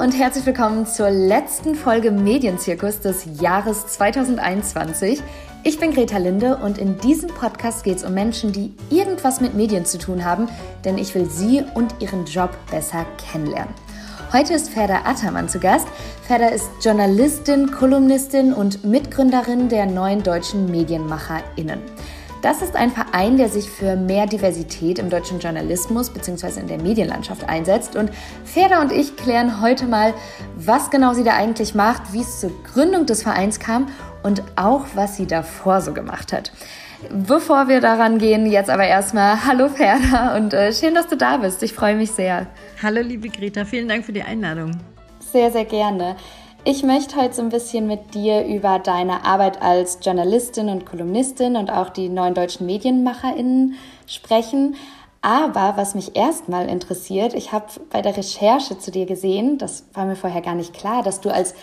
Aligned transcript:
und 0.00 0.12
herzlich 0.12 0.46
willkommen 0.46 0.86
zur 0.86 1.10
letzten 1.10 1.74
Folge 1.74 2.10
Medienzirkus 2.10 3.00
des 3.00 3.26
Jahres 3.38 3.86
2021. 3.88 5.22
Ich 5.62 5.78
bin 5.78 5.92
Greta 5.92 6.16
Linde 6.16 6.56
und 6.56 6.78
in 6.78 6.96
diesem 6.96 7.28
Podcast 7.28 7.84
geht 7.84 7.98
es 7.98 8.04
um 8.04 8.14
Menschen, 8.14 8.50
die 8.50 8.72
irgendwas 8.88 9.42
mit 9.42 9.52
Medien 9.52 9.84
zu 9.84 9.98
tun 9.98 10.24
haben, 10.24 10.48
denn 10.86 10.96
ich 10.96 11.14
will 11.14 11.28
sie 11.28 11.62
und 11.74 12.00
ihren 12.00 12.24
Job 12.24 12.56
besser 12.70 13.04
kennenlernen. 13.30 13.74
Heute 14.32 14.54
ist 14.54 14.70
Ferda 14.70 15.02
Attermann 15.04 15.50
zu 15.50 15.60
Gast. 15.60 15.86
Ferda 16.26 16.46
ist 16.46 16.70
Journalistin, 16.80 17.70
Kolumnistin 17.70 18.54
und 18.54 18.82
Mitgründerin 18.82 19.68
der 19.68 19.84
neuen 19.84 20.22
deutschen 20.22 20.70
MedienmacherInnen. 20.70 21.78
Das 22.42 22.62
ist 22.62 22.74
ein 22.74 22.90
Verein, 22.90 23.36
der 23.36 23.50
sich 23.50 23.70
für 23.70 23.96
mehr 23.96 24.26
Diversität 24.26 24.98
im 24.98 25.10
deutschen 25.10 25.40
Journalismus 25.40 26.08
bzw. 26.08 26.60
in 26.60 26.68
der 26.68 26.80
Medienlandschaft 26.80 27.46
einsetzt. 27.46 27.96
Und 27.96 28.10
Ferda 28.44 28.80
und 28.80 28.92
ich 28.92 29.14
klären 29.16 29.60
heute 29.60 29.86
mal, 29.86 30.14
was 30.56 30.90
genau 30.90 31.12
sie 31.12 31.22
da 31.22 31.34
eigentlich 31.34 31.74
macht, 31.74 32.14
wie 32.14 32.20
es 32.20 32.40
zur 32.40 32.50
Gründung 32.64 33.04
des 33.04 33.22
Vereins 33.22 33.60
kam 33.60 33.88
und 34.22 34.42
auch, 34.56 34.86
was 34.94 35.18
sie 35.18 35.26
davor 35.26 35.82
so 35.82 35.92
gemacht 35.92 36.32
hat. 36.32 36.50
Bevor 37.10 37.68
wir 37.68 37.82
daran 37.82 38.16
gehen, 38.16 38.46
jetzt 38.46 38.70
aber 38.70 38.86
erstmal 38.86 39.44
Hallo 39.44 39.68
Ferda 39.68 40.36
und 40.36 40.54
äh, 40.54 40.72
schön, 40.72 40.94
dass 40.94 41.08
du 41.08 41.16
da 41.16 41.36
bist. 41.36 41.62
Ich 41.62 41.74
freue 41.74 41.94
mich 41.94 42.10
sehr. 42.10 42.46
Hallo 42.82 43.02
liebe 43.02 43.28
Greta, 43.28 43.66
vielen 43.66 43.88
Dank 43.88 44.06
für 44.06 44.12
die 44.12 44.22
Einladung. 44.22 44.72
Sehr, 45.18 45.50
sehr 45.50 45.64
gerne. 45.66 46.16
Ich 46.62 46.82
möchte 46.82 47.16
heute 47.16 47.32
so 47.32 47.40
ein 47.40 47.48
bisschen 47.48 47.86
mit 47.86 48.12
dir 48.12 48.44
über 48.44 48.78
deine 48.78 49.24
Arbeit 49.24 49.62
als 49.62 49.98
Journalistin 50.02 50.68
und 50.68 50.84
Kolumnistin 50.84 51.56
und 51.56 51.70
auch 51.70 51.88
die 51.88 52.10
neuen 52.10 52.34
deutschen 52.34 52.66
MedienmacherInnen 52.66 53.76
sprechen. 54.06 54.76
Aber 55.22 55.74
was 55.76 55.94
mich 55.94 56.16
erstmal 56.16 56.68
interessiert, 56.68 57.32
ich 57.32 57.52
habe 57.52 57.64
bei 57.88 58.02
der 58.02 58.14
Recherche 58.14 58.78
zu 58.78 58.90
dir 58.90 59.06
gesehen, 59.06 59.56
das 59.56 59.86
war 59.94 60.04
mir 60.04 60.16
vorher 60.16 60.42
gar 60.42 60.54
nicht 60.54 60.74
klar, 60.74 61.02
dass 61.02 61.22
du 61.22 61.32
als 61.32 61.54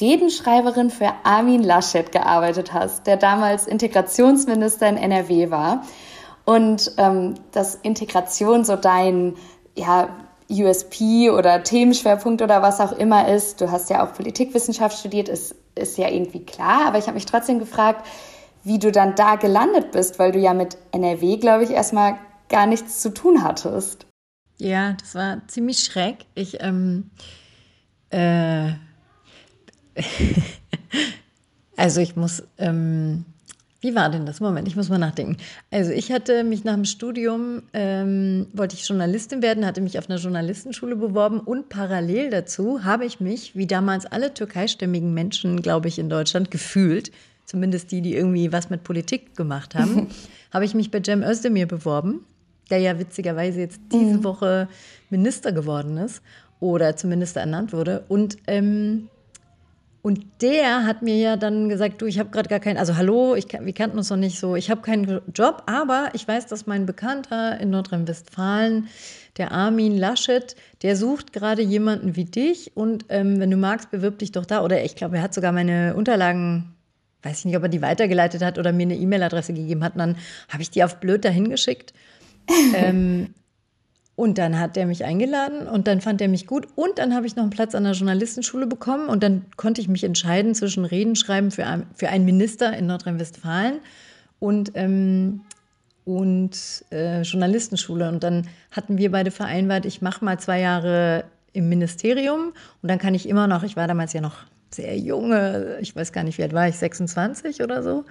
Redenschreiberin 0.00 0.90
für 0.90 1.12
Armin 1.24 1.64
Laschet 1.64 2.12
gearbeitet 2.12 2.72
hast, 2.72 3.08
der 3.08 3.16
damals 3.16 3.66
Integrationsminister 3.66 4.88
in 4.88 4.96
NRW 4.96 5.50
war. 5.50 5.82
Und 6.44 6.92
ähm, 6.98 7.34
dass 7.50 7.74
Integration 7.74 8.64
so 8.64 8.76
dein 8.76 9.34
ja, 9.74 10.10
USP 10.50 11.30
oder 11.30 11.62
Themenschwerpunkt 11.62 12.42
oder 12.42 12.62
was 12.62 12.80
auch 12.80 12.92
immer 12.92 13.28
ist. 13.28 13.60
Du 13.60 13.70
hast 13.70 13.90
ja 13.90 14.04
auch 14.04 14.14
Politikwissenschaft 14.14 14.98
studiert, 14.98 15.28
ist, 15.28 15.54
ist 15.74 15.98
ja 15.98 16.08
irgendwie 16.08 16.44
klar, 16.44 16.86
aber 16.86 16.98
ich 16.98 17.06
habe 17.06 17.14
mich 17.14 17.26
trotzdem 17.26 17.58
gefragt, 17.58 18.06
wie 18.62 18.78
du 18.78 18.92
dann 18.92 19.14
da 19.14 19.36
gelandet 19.36 19.92
bist, 19.92 20.18
weil 20.18 20.32
du 20.32 20.38
ja 20.38 20.54
mit 20.54 20.76
NRW, 20.92 21.36
glaube 21.36 21.64
ich, 21.64 21.70
erstmal 21.70 22.16
gar 22.48 22.66
nichts 22.66 23.00
zu 23.00 23.12
tun 23.12 23.42
hattest. 23.42 24.06
Ja, 24.58 24.92
das 24.92 25.14
war 25.14 25.46
ziemlich 25.48 25.80
schräg. 25.80 26.26
Ich, 26.34 26.62
ähm, 26.62 27.10
äh, 28.10 28.72
also 31.76 32.00
ich 32.00 32.16
muss, 32.16 32.42
ähm, 32.58 33.24
wie 33.84 33.94
war 33.94 34.08
denn 34.08 34.24
das? 34.24 34.40
Moment, 34.40 34.66
ich 34.66 34.76
muss 34.76 34.88
mal 34.88 34.98
nachdenken. 34.98 35.36
Also 35.70 35.90
ich 35.90 36.10
hatte 36.10 36.42
mich 36.42 36.64
nach 36.64 36.72
dem 36.72 36.86
Studium, 36.86 37.64
ähm, 37.74 38.46
wollte 38.54 38.74
ich 38.74 38.88
Journalistin 38.88 39.42
werden, 39.42 39.66
hatte 39.66 39.82
mich 39.82 39.98
auf 39.98 40.08
einer 40.08 40.18
Journalistenschule 40.18 40.96
beworben 40.96 41.38
und 41.38 41.68
parallel 41.68 42.30
dazu 42.30 42.82
habe 42.82 43.04
ich 43.04 43.20
mich, 43.20 43.54
wie 43.54 43.66
damals 43.66 44.06
alle 44.06 44.32
türkeistämmigen 44.32 45.12
Menschen, 45.12 45.60
glaube 45.60 45.88
ich, 45.88 45.98
in 45.98 46.08
Deutschland 46.08 46.50
gefühlt, 46.50 47.12
zumindest 47.44 47.92
die, 47.92 48.00
die 48.00 48.14
irgendwie 48.14 48.52
was 48.52 48.70
mit 48.70 48.84
Politik 48.84 49.36
gemacht 49.36 49.74
haben, 49.74 50.08
habe 50.50 50.64
ich 50.64 50.72
mich 50.72 50.90
bei 50.90 51.02
Cem 51.04 51.22
Özdemir 51.22 51.68
beworben, 51.68 52.24
der 52.70 52.78
ja 52.78 52.98
witzigerweise 52.98 53.60
jetzt 53.60 53.80
diese 53.92 54.16
mhm. 54.16 54.24
Woche 54.24 54.66
Minister 55.10 55.52
geworden 55.52 55.98
ist 55.98 56.22
oder 56.58 56.96
zumindest 56.96 57.36
ernannt 57.36 57.74
wurde. 57.74 58.04
Und 58.08 58.38
ähm, 58.46 59.10
und 60.04 60.42
der 60.42 60.84
hat 60.84 61.00
mir 61.00 61.16
ja 61.16 61.38
dann 61.38 61.70
gesagt, 61.70 62.02
du, 62.02 62.04
ich 62.04 62.18
habe 62.18 62.28
gerade 62.28 62.50
gar 62.50 62.60
keinen, 62.60 62.76
also 62.76 62.94
hallo, 62.94 63.34
ich, 63.36 63.46
wir 63.50 63.72
kannten 63.72 63.96
uns 63.96 64.10
noch 64.10 64.18
nicht 64.18 64.38
so, 64.38 64.54
ich 64.54 64.70
habe 64.70 64.82
keinen 64.82 65.22
Job, 65.34 65.62
aber 65.64 66.10
ich 66.12 66.28
weiß, 66.28 66.46
dass 66.46 66.66
mein 66.66 66.84
Bekannter 66.84 67.58
in 67.58 67.70
Nordrhein-Westfalen, 67.70 68.88
der 69.38 69.52
Armin 69.52 69.96
Laschet, 69.96 70.56
der 70.82 70.96
sucht 70.96 71.32
gerade 71.32 71.62
jemanden 71.62 72.16
wie 72.16 72.26
dich 72.26 72.72
und 72.76 73.06
ähm, 73.08 73.40
wenn 73.40 73.50
du 73.50 73.56
magst, 73.56 73.90
bewirb 73.92 74.18
dich 74.18 74.30
doch 74.30 74.44
da. 74.44 74.62
Oder 74.62 74.84
ich 74.84 74.94
glaube, 74.94 75.16
er 75.16 75.22
hat 75.22 75.32
sogar 75.32 75.52
meine 75.52 75.94
Unterlagen, 75.94 76.74
weiß 77.22 77.38
ich 77.38 77.44
nicht, 77.46 77.56
ob 77.56 77.62
er 77.62 77.70
die 77.70 77.80
weitergeleitet 77.80 78.42
hat 78.42 78.58
oder 78.58 78.72
mir 78.72 78.82
eine 78.82 78.96
E-Mail-Adresse 78.96 79.54
gegeben 79.54 79.82
hat. 79.82 79.94
Und 79.94 80.00
dann 80.00 80.16
habe 80.50 80.62
ich 80.62 80.70
die 80.70 80.84
auf 80.84 81.00
blöd 81.00 81.24
dahin 81.24 81.48
geschickt. 81.48 81.94
ähm, 82.74 83.32
und 84.16 84.38
dann 84.38 84.58
hat 84.60 84.76
er 84.76 84.86
mich 84.86 85.04
eingeladen 85.04 85.66
und 85.66 85.88
dann 85.88 86.00
fand 86.00 86.20
er 86.20 86.28
mich 86.28 86.46
gut 86.46 86.68
und 86.76 86.98
dann 86.98 87.14
habe 87.14 87.26
ich 87.26 87.34
noch 87.34 87.42
einen 87.42 87.50
Platz 87.50 87.74
an 87.74 87.84
der 87.84 87.94
Journalistenschule 87.94 88.66
bekommen 88.66 89.08
und 89.08 89.22
dann 89.22 89.46
konnte 89.56 89.80
ich 89.80 89.88
mich 89.88 90.04
entscheiden 90.04 90.54
zwischen 90.54 90.84
Reden 90.84 91.16
schreiben 91.16 91.50
für, 91.50 91.66
ein, 91.66 91.86
für 91.94 92.08
einen 92.08 92.24
Minister 92.24 92.76
in 92.76 92.86
Nordrhein-Westfalen 92.86 93.80
und, 94.38 94.72
ähm, 94.74 95.40
und 96.04 96.84
äh, 96.92 97.22
Journalistenschule. 97.22 98.08
Und 98.08 98.22
dann 98.22 98.46
hatten 98.70 98.98
wir 98.98 99.10
beide 99.10 99.30
vereinbart, 99.30 99.84
ich 99.84 100.00
mache 100.00 100.24
mal 100.24 100.38
zwei 100.38 100.60
Jahre 100.60 101.24
im 101.52 101.68
Ministerium 101.68 102.52
und 102.82 102.88
dann 102.88 102.98
kann 102.98 103.14
ich 103.14 103.28
immer 103.28 103.46
noch, 103.46 103.64
ich 103.64 103.76
war 103.76 103.88
damals 103.88 104.12
ja 104.12 104.20
noch 104.20 104.36
sehr 104.70 104.96
junge, 104.98 105.78
ich 105.80 105.94
weiß 105.94 106.12
gar 106.12 106.24
nicht, 106.24 106.38
wie 106.38 106.42
alt 106.42 106.52
war 106.52 106.68
ich, 106.68 106.76
26 106.76 107.62
oder 107.62 107.82
so. 107.82 108.04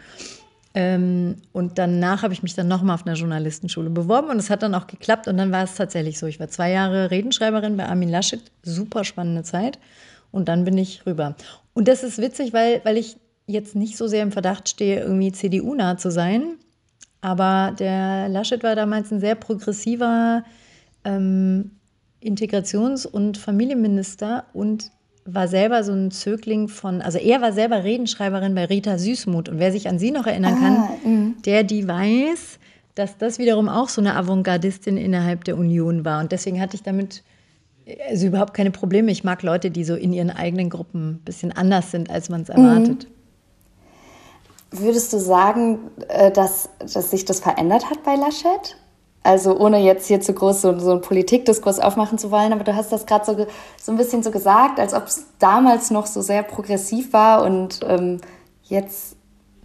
Ähm, 0.75 1.35
und 1.51 1.77
danach 1.77 2.23
habe 2.23 2.33
ich 2.33 2.41
mich 2.41 2.55
dann 2.55 2.67
nochmal 2.67 2.95
auf 2.95 3.05
einer 3.05 3.15
Journalistenschule 3.15 3.89
beworben 3.89 4.29
und 4.29 4.37
es 4.37 4.49
hat 4.49 4.63
dann 4.63 4.73
auch 4.73 4.87
geklappt. 4.87 5.27
Und 5.27 5.37
dann 5.37 5.51
war 5.51 5.63
es 5.63 5.75
tatsächlich 5.75 6.17
so. 6.17 6.25
Ich 6.25 6.39
war 6.39 6.47
zwei 6.47 6.71
Jahre 6.71 7.11
Redenschreiberin 7.11 7.77
bei 7.77 7.87
Armin 7.87 8.09
Laschet, 8.09 8.41
super 8.63 9.03
spannende 9.03 9.43
Zeit. 9.43 9.77
Und 10.31 10.47
dann 10.47 10.65
bin 10.65 10.77
ich 10.77 11.05
rüber. 11.05 11.35
Und 11.73 11.87
das 11.87 12.03
ist 12.03 12.17
witzig, 12.17 12.53
weil, 12.53 12.81
weil 12.83 12.97
ich 12.97 13.17
jetzt 13.45 13.75
nicht 13.75 13.97
so 13.97 14.07
sehr 14.07 14.23
im 14.23 14.31
Verdacht 14.31 14.67
stehe, 14.67 15.01
irgendwie 15.01 15.31
CDU-nah 15.31 15.97
zu 15.97 16.09
sein. 16.09 16.55
Aber 17.21 17.73
der 17.77 18.27
Laschet 18.29 18.63
war 18.63 18.75
damals 18.75 19.11
ein 19.11 19.19
sehr 19.19 19.35
progressiver 19.35 20.43
ähm, 21.03 21.71
Integrations- 22.21 23.05
und 23.05 23.37
Familienminister 23.37 24.45
und 24.53 24.91
war 25.25 25.47
selber 25.47 25.83
so 25.83 25.93
ein 25.93 26.11
Zögling 26.11 26.67
von, 26.67 27.01
also 27.01 27.17
er 27.17 27.41
war 27.41 27.53
selber 27.53 27.83
Redenschreiberin 27.83 28.55
bei 28.55 28.65
Rita 28.65 28.97
Süßmuth. 28.97 29.49
Und 29.49 29.59
wer 29.59 29.71
sich 29.71 29.87
an 29.87 29.99
sie 29.99 30.11
noch 30.11 30.27
erinnern 30.27 30.59
kann, 30.59 30.75
ah, 30.75 31.07
mm. 31.07 31.35
der, 31.45 31.63
die 31.63 31.87
weiß, 31.87 32.59
dass 32.95 33.17
das 33.17 33.39
wiederum 33.39 33.69
auch 33.69 33.89
so 33.89 34.01
eine 34.01 34.15
Avantgardistin 34.15 34.97
innerhalb 34.97 35.45
der 35.45 35.57
Union 35.57 36.05
war. 36.05 36.19
Und 36.19 36.31
deswegen 36.31 36.59
hatte 36.59 36.75
ich 36.75 36.83
damit 36.83 37.23
also 38.09 38.27
überhaupt 38.27 38.53
keine 38.53 38.71
Probleme. 38.71 39.11
Ich 39.11 39.23
mag 39.23 39.43
Leute, 39.43 39.71
die 39.71 39.83
so 39.83 39.95
in 39.95 40.13
ihren 40.13 40.29
eigenen 40.29 40.69
Gruppen 40.69 41.11
ein 41.11 41.19
bisschen 41.19 41.51
anders 41.51 41.91
sind, 41.91 42.09
als 42.09 42.29
man 42.29 42.41
es 42.41 42.49
mhm. 42.49 42.55
erwartet. 42.55 43.07
Würdest 44.71 45.13
du 45.13 45.19
sagen, 45.19 45.79
äh, 46.07 46.31
dass, 46.31 46.69
dass 46.79 47.11
sich 47.11 47.25
das 47.25 47.39
verändert 47.39 47.89
hat 47.89 48.03
bei 48.03 48.15
Laschet? 48.15 48.77
Also 49.23 49.57
ohne 49.57 49.79
jetzt 49.79 50.07
hier 50.07 50.19
zu 50.19 50.33
groß 50.33 50.61
so, 50.61 50.79
so 50.79 50.91
einen 50.91 51.01
Politikdiskurs 51.01 51.79
aufmachen 51.79 52.17
zu 52.17 52.29
wollen, 52.29 52.51
aber 52.51 52.65
du 52.65 52.75
hast 52.75 52.91
das 52.91 53.05
gerade 53.05 53.25
so, 53.25 53.47
so 53.81 53.91
ein 53.93 53.97
bisschen 53.97 54.21
so 54.21 54.31
gesagt, 54.31 54.79
als 54.79 54.93
ob 54.93 55.07
es 55.07 55.25
damals 55.39 55.91
noch 55.91 56.07
so 56.07 56.21
sehr 56.21 56.43
progressiv 56.43 57.13
war 57.13 57.43
und 57.43 57.79
ähm, 57.87 58.19
jetzt. 58.63 59.15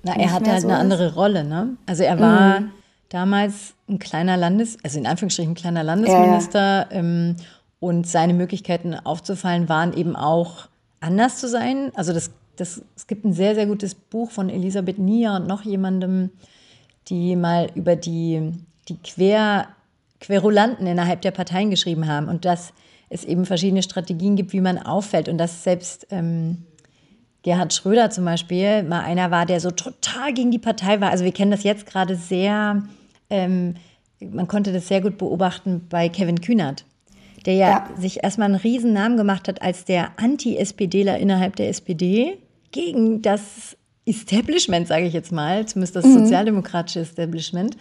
Na, 0.04 0.14
er 0.16 0.32
hatte 0.32 0.52
halt 0.52 0.62
so 0.62 0.68
eine 0.68 0.76
ist. 0.76 0.80
andere 0.80 1.14
Rolle, 1.14 1.42
ne? 1.42 1.76
Also 1.86 2.04
er 2.04 2.20
war 2.20 2.60
mhm. 2.60 2.70
damals 3.08 3.74
ein 3.88 3.98
kleiner 3.98 4.36
Landes-, 4.36 4.78
also 4.84 4.96
in 4.96 5.06
Anführungsstrichen 5.06 5.52
ein 5.52 5.56
kleiner 5.56 5.82
Landesminister 5.82 6.60
ja, 6.60 6.86
ja. 6.92 6.98
Ähm, 7.00 7.36
und 7.80 8.06
seine 8.06 8.34
Möglichkeiten 8.34 8.94
aufzufallen 8.94 9.68
waren 9.68 9.92
eben 9.92 10.14
auch 10.14 10.68
anders 11.00 11.38
zu 11.38 11.48
sein. 11.48 11.90
Also 11.94 12.12
das, 12.12 12.30
das, 12.56 12.82
es 12.96 13.08
gibt 13.08 13.24
ein 13.24 13.32
sehr, 13.32 13.56
sehr 13.56 13.66
gutes 13.66 13.96
Buch 13.96 14.30
von 14.30 14.50
Elisabeth 14.50 14.98
Nia 14.98 15.36
und 15.36 15.48
noch 15.48 15.62
jemandem, 15.62 16.30
die 17.08 17.34
mal 17.34 17.70
über 17.74 17.96
die 17.96 18.52
die 18.88 18.96
Quer, 18.96 19.68
Querulanten 20.20 20.86
innerhalb 20.86 21.22
der 21.22 21.30
Parteien 21.30 21.70
geschrieben 21.70 22.06
haben 22.06 22.28
und 22.28 22.44
dass 22.44 22.72
es 23.08 23.24
eben 23.24 23.46
verschiedene 23.46 23.82
Strategien 23.82 24.36
gibt, 24.36 24.52
wie 24.52 24.60
man 24.60 24.78
auffällt 24.78 25.28
und 25.28 25.38
dass 25.38 25.64
selbst 25.64 26.06
ähm, 26.10 26.58
Gerhard 27.42 27.72
Schröder 27.72 28.10
zum 28.10 28.24
Beispiel 28.24 28.82
mal 28.82 29.00
einer 29.00 29.30
war, 29.30 29.46
der 29.46 29.60
so 29.60 29.70
total 29.70 30.34
gegen 30.34 30.50
die 30.50 30.58
Partei 30.58 31.00
war. 31.00 31.10
Also 31.10 31.24
wir 31.24 31.32
kennen 31.32 31.50
das 31.50 31.62
jetzt 31.62 31.86
gerade 31.86 32.16
sehr, 32.16 32.82
ähm, 33.30 33.76
man 34.20 34.48
konnte 34.48 34.72
das 34.72 34.88
sehr 34.88 35.00
gut 35.00 35.18
beobachten 35.18 35.86
bei 35.88 36.08
Kevin 36.08 36.40
Kühnert, 36.40 36.84
der 37.46 37.54
ja, 37.54 37.68
ja. 37.68 37.88
sich 37.96 38.22
erstmal 38.24 38.46
einen 38.46 38.56
riesen 38.56 38.92
Namen 38.92 39.16
gemacht 39.16 39.48
hat 39.48 39.62
als 39.62 39.84
der 39.84 40.10
Anti-SPDler 40.18 41.18
innerhalb 41.18 41.56
der 41.56 41.68
SPD 41.68 42.38
gegen 42.72 43.22
das 43.22 43.76
Establishment, 44.04 44.88
sage 44.88 45.06
ich 45.06 45.12
jetzt 45.12 45.32
mal, 45.32 45.66
zumindest 45.66 45.96
das 45.96 46.04
mhm. 46.04 46.18
sozialdemokratische 46.18 47.00
Establishment 47.00 47.76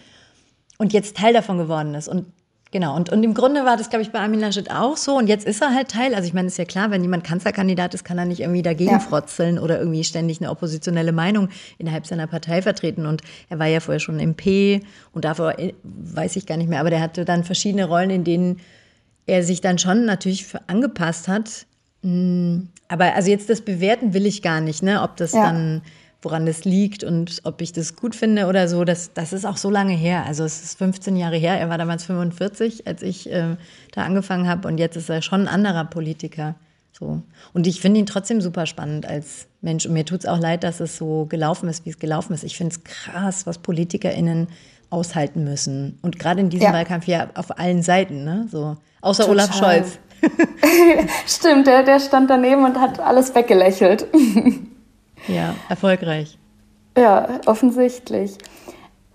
und 0.78 0.92
jetzt 0.92 1.16
Teil 1.16 1.32
davon 1.32 1.58
geworden 1.58 1.94
ist. 1.94 2.08
Und 2.08 2.26
genau, 2.70 2.96
und, 2.96 3.10
und 3.10 3.22
im 3.22 3.34
Grunde 3.34 3.64
war 3.64 3.76
das, 3.76 3.90
glaube 3.90 4.02
ich, 4.02 4.10
bei 4.10 4.20
Armin 4.20 4.40
Laschet 4.40 4.70
auch 4.70 4.96
so. 4.96 5.16
Und 5.16 5.26
jetzt 5.26 5.46
ist 5.46 5.60
er 5.60 5.74
halt 5.74 5.88
Teil. 5.88 6.14
Also 6.14 6.26
ich 6.26 6.34
meine, 6.34 6.48
ist 6.48 6.56
ja 6.56 6.64
klar, 6.64 6.90
wenn 6.90 7.02
jemand 7.02 7.24
Kanzlerkandidat 7.24 7.94
ist, 7.94 8.04
kann 8.04 8.18
er 8.18 8.24
nicht 8.24 8.40
irgendwie 8.40 8.62
dagegen 8.62 8.92
ja. 8.92 8.98
frotzeln 9.00 9.58
oder 9.58 9.78
irgendwie 9.78 10.04
ständig 10.04 10.40
eine 10.40 10.50
oppositionelle 10.50 11.12
Meinung 11.12 11.48
innerhalb 11.78 12.06
seiner 12.06 12.26
Partei 12.26 12.62
vertreten. 12.62 13.06
Und 13.06 13.22
er 13.48 13.58
war 13.58 13.66
ja 13.66 13.80
vorher 13.80 14.00
schon 14.00 14.18
MP 14.20 14.80
und 15.12 15.24
davor 15.24 15.58
äh, 15.58 15.74
weiß 15.82 16.36
ich 16.36 16.46
gar 16.46 16.56
nicht 16.56 16.68
mehr, 16.68 16.80
aber 16.80 16.90
der 16.90 17.00
hatte 17.00 17.24
dann 17.24 17.44
verschiedene 17.44 17.84
Rollen, 17.84 18.10
in 18.10 18.24
denen 18.24 18.60
er 19.26 19.42
sich 19.42 19.60
dann 19.60 19.78
schon 19.78 20.06
natürlich 20.06 20.46
angepasst 20.68 21.28
hat 21.28 21.66
Mm, 22.02 22.68
aber 22.88 23.14
also 23.14 23.30
jetzt 23.30 23.50
das 23.50 23.60
bewerten 23.60 24.14
will 24.14 24.26
ich 24.26 24.42
gar 24.42 24.60
nicht, 24.60 24.82
ne? 24.82 25.02
Ob 25.02 25.16
das 25.16 25.32
ja. 25.32 25.42
dann, 25.42 25.82
woran 26.22 26.46
das 26.46 26.64
liegt 26.64 27.04
und 27.04 27.40
ob 27.44 27.60
ich 27.60 27.72
das 27.72 27.94
gut 27.94 28.16
finde 28.16 28.46
oder 28.46 28.66
so, 28.66 28.84
das, 28.84 29.12
das 29.12 29.32
ist 29.32 29.44
auch 29.44 29.56
so 29.56 29.70
lange 29.70 29.94
her. 29.94 30.24
Also 30.26 30.44
es 30.44 30.62
ist 30.62 30.78
15 30.78 31.16
Jahre 31.16 31.36
her. 31.36 31.58
Er 31.58 31.68
war 31.68 31.78
damals 31.78 32.04
45, 32.04 32.86
als 32.86 33.02
ich 33.02 33.30
äh, 33.30 33.56
da 33.92 34.02
angefangen 34.02 34.48
habe 34.48 34.66
und 34.66 34.78
jetzt 34.78 34.96
ist 34.96 35.08
er 35.08 35.22
schon 35.22 35.42
ein 35.42 35.48
anderer 35.48 35.84
Politiker. 35.84 36.56
So. 36.98 37.22
Und 37.52 37.68
ich 37.68 37.80
finde 37.80 38.00
ihn 38.00 38.06
trotzdem 38.06 38.40
super 38.40 38.66
spannend 38.66 39.06
als 39.06 39.46
Mensch. 39.60 39.86
Und 39.86 39.92
mir 39.92 40.04
tut 40.04 40.20
es 40.20 40.26
auch 40.26 40.40
leid, 40.40 40.64
dass 40.64 40.80
es 40.80 40.96
so 40.96 41.26
gelaufen 41.26 41.68
ist, 41.68 41.86
wie 41.86 41.90
es 41.90 42.00
gelaufen 42.00 42.32
ist. 42.32 42.42
Ich 42.42 42.56
finde 42.56 42.74
es 42.74 42.82
krass, 42.82 43.46
was 43.46 43.58
PolitikerInnen 43.58 44.48
aushalten 44.90 45.44
müssen. 45.44 45.98
Und 46.02 46.18
gerade 46.18 46.40
in 46.40 46.50
diesem 46.50 46.68
ja. 46.68 46.72
Wahlkampf 46.72 47.06
ja 47.06 47.28
auf 47.34 47.58
allen 47.58 47.82
Seiten, 47.82 48.24
ne? 48.24 48.48
So. 48.50 48.76
Außer 49.00 49.26
Total. 49.26 49.44
Olaf 49.44 49.56
Scholz. 49.56 49.98
Stimmt, 51.26 51.68
der, 51.68 51.84
der 51.84 52.00
stand 52.00 52.28
daneben 52.30 52.64
und 52.64 52.80
hat 52.80 52.98
alles 52.98 53.34
weggelächelt. 53.34 54.06
ja, 55.28 55.54
erfolgreich. 55.68 56.38
Ja, 56.96 57.40
offensichtlich. 57.46 58.38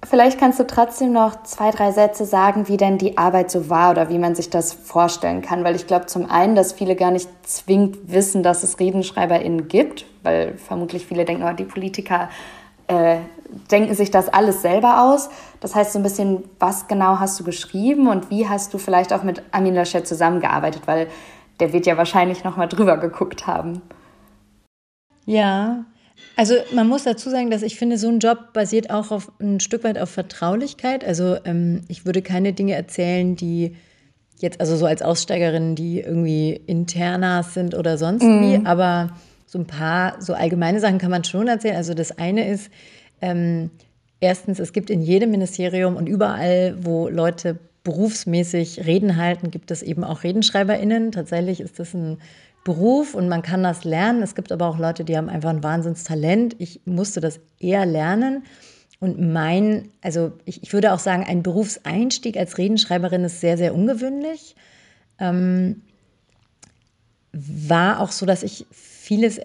Vielleicht 0.06 0.38
kannst 0.38 0.60
du 0.60 0.68
trotzdem 0.68 1.14
noch 1.14 1.44
zwei, 1.44 1.72
drei 1.72 1.92
Sätze 1.92 2.26
sagen, 2.26 2.68
wie 2.68 2.76
denn 2.76 2.98
die 2.98 3.18
Arbeit 3.18 3.50
so 3.50 3.70
war 3.70 3.92
oder 3.92 4.10
wie 4.10 4.18
man 4.18 4.36
sich 4.36 4.50
das 4.50 4.74
vorstellen 4.74 5.42
kann. 5.42 5.64
Weil 5.64 5.76
ich 5.76 5.88
glaube 5.88 6.08
zum 6.08 6.30
einen, 6.30 6.56
dass 6.56 6.74
viele 6.74 6.96
gar 6.96 7.12
nicht 7.12 7.30
zwingend 7.44 8.12
wissen, 8.12 8.44
dass 8.44 8.64
es 8.64 8.80
RedenschreiberInnen 8.80 9.70
gibt, 9.70 10.06
weil 10.24 10.58
vermutlich 10.58 11.06
viele 11.06 11.24
denken, 11.24 11.44
oh, 11.44 11.54
die 11.54 11.64
Politiker 11.64 12.30
äh, 12.88 13.18
denken 13.72 13.96
sich 13.96 14.12
das 14.12 14.28
alles 14.28 14.62
selber 14.62 15.04
aus. 15.04 15.30
Das 15.62 15.74
heißt 15.74 15.94
so 15.94 16.00
ein 16.00 16.04
bisschen, 16.04 16.44
was 16.60 16.88
genau 16.88 17.20
hast 17.20 17.40
du 17.40 17.46
geschrieben 17.46 18.08
und 18.08 18.30
wie 18.30 18.48
hast 18.48 18.74
du 18.74 18.78
vielleicht 18.78 19.14
auch 19.14 19.24
mit 19.24 19.42
Amin 19.52 19.76
Laschet 19.76 20.06
zusammengearbeitet, 20.06 20.84
weil 20.86 21.08
der 21.62 21.72
wird 21.72 21.86
ja 21.86 21.98
wahrscheinlich 21.98 22.44
noch 22.44 22.58
mal 22.58 22.68
drüber 22.68 22.98
geguckt 22.98 23.48
haben. 23.48 23.82
Ja, 25.26 25.86
also 26.36 26.56
man 26.74 26.88
muss 26.88 27.04
dazu 27.04 27.30
sagen, 27.30 27.52
dass 27.52 27.62
ich 27.62 27.78
finde, 27.78 27.98
so 27.98 28.10
ein 28.10 28.20
Job 28.20 28.54
basiert 28.54 28.90
auch 28.90 29.12
auf 29.12 29.32
ein 29.40 29.60
Stück 29.60 29.84
weit 29.84 29.98
auf 29.98 30.10
Vertraulichkeit. 30.10 31.06
Also 31.06 31.38
ähm, 31.46 31.82
ich 31.88 32.06
würde 32.06 32.22
keine 32.22 32.54
Dinge 32.54 32.74
erzählen, 32.74 33.36
die 33.36 33.76
jetzt, 34.40 34.60
also 34.60 34.76
so 34.76 34.86
als 34.86 35.02
Aussteigerin, 35.02 35.76
die 35.76 36.00
irgendwie 36.00 36.52
interner 36.66 37.44
sind 37.44 37.76
oder 37.76 37.98
sonst 37.98 38.24
mhm. 38.24 38.42
wie, 38.42 38.66
aber 38.66 39.12
so 39.46 39.60
ein 39.60 39.68
paar 39.68 40.20
so 40.20 40.34
allgemeine 40.34 40.80
Sachen 40.80 40.98
kann 40.98 41.12
man 41.12 41.24
schon 41.24 41.48
erzählen. 41.48 41.76
Also 41.76 41.94
das 41.94 42.18
eine 42.18 42.50
ist, 42.50 42.72
ähm, 43.22 43.70
erstens, 44.20 44.60
es 44.60 44.74
gibt 44.74 44.90
in 44.90 45.02
jedem 45.02 45.30
Ministerium 45.32 45.96
und 45.96 46.08
überall, 46.08 46.76
wo 46.82 47.10
Leute 47.10 47.60
berufsmäßig 47.84 48.86
Reden 48.86 49.18
halten, 49.18 49.52
gibt 49.52 49.70
es 49.70 49.84
eben 49.84 50.04
auch 50.04 50.24
RedenschreiberInnen. 50.24 51.12
Tatsächlich 51.12 51.60
ist 51.60 51.80
das 51.80 51.94
ein 51.94 52.18
Beruf 52.64 53.14
und 53.14 53.28
man 53.28 53.42
kann 53.42 53.64
das 53.64 53.84
lernen. 53.84 54.22
Es 54.22 54.36
gibt 54.36 54.52
aber 54.52 54.68
auch 54.68 54.78
Leute, 54.78 55.04
die 55.04 55.18
haben 55.18 55.30
einfach 55.30 55.50
ein 55.50 55.64
Wahnsinnstalent. 55.64 56.56
Ich 56.60 56.82
musste 56.86 57.20
das 57.20 57.40
eher 57.60 57.86
lernen. 57.86 58.44
Und 59.00 59.20
mein, 59.20 59.90
also 60.02 60.32
ich, 60.46 60.64
ich 60.64 60.72
würde 60.72 60.94
auch 60.94 61.00
sagen, 61.00 61.26
ein 61.28 61.44
Berufseinstieg 61.44 62.38
als 62.38 62.58
Redenschreiberin 62.58 63.26
ist 63.26 63.42
sehr, 63.42 63.58
sehr 63.58 63.76
ungewöhnlich. 63.76 64.56
Ähm, 65.20 65.82
war 67.34 68.00
auch 68.00 68.12
so, 68.12 68.26
dass 68.26 68.44
ich 68.44 68.66
vieles 68.72 69.42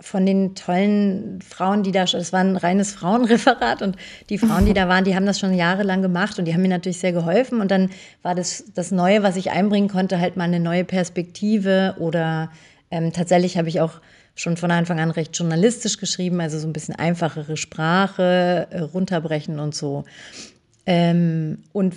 von 0.00 0.26
den 0.26 0.54
tollen 0.54 1.40
Frauen, 1.40 1.82
die 1.82 1.92
da, 1.92 2.04
das 2.04 2.32
war 2.32 2.40
ein 2.40 2.56
reines 2.56 2.92
Frauenreferat 2.92 3.80
und 3.80 3.96
die 4.28 4.38
Frauen, 4.38 4.66
die 4.66 4.74
da 4.74 4.88
waren, 4.88 5.04
die 5.04 5.14
haben 5.14 5.26
das 5.26 5.38
schon 5.38 5.54
jahrelang 5.54 6.02
gemacht 6.02 6.38
und 6.38 6.46
die 6.46 6.54
haben 6.54 6.62
mir 6.62 6.68
natürlich 6.68 6.98
sehr 6.98 7.12
geholfen 7.12 7.60
und 7.60 7.70
dann 7.70 7.90
war 8.22 8.34
das, 8.34 8.64
das 8.74 8.90
Neue, 8.90 9.22
was 9.22 9.36
ich 9.36 9.52
einbringen 9.52 9.88
konnte, 9.88 10.18
halt 10.18 10.36
mal 10.36 10.44
eine 10.44 10.60
neue 10.60 10.84
Perspektive 10.84 11.94
oder 11.98 12.50
ähm, 12.90 13.12
tatsächlich 13.12 13.56
habe 13.56 13.68
ich 13.68 13.80
auch 13.80 14.00
schon 14.34 14.56
von 14.56 14.72
Anfang 14.72 14.98
an 14.98 15.12
recht 15.12 15.36
journalistisch 15.36 15.98
geschrieben, 15.98 16.40
also 16.40 16.58
so 16.58 16.66
ein 16.66 16.72
bisschen 16.72 16.96
einfachere 16.96 17.56
Sprache, 17.56 18.66
äh, 18.70 18.80
runterbrechen 18.80 19.60
und 19.60 19.74
so. 19.76 20.04
Ähm, 20.86 21.62
und 21.72 21.94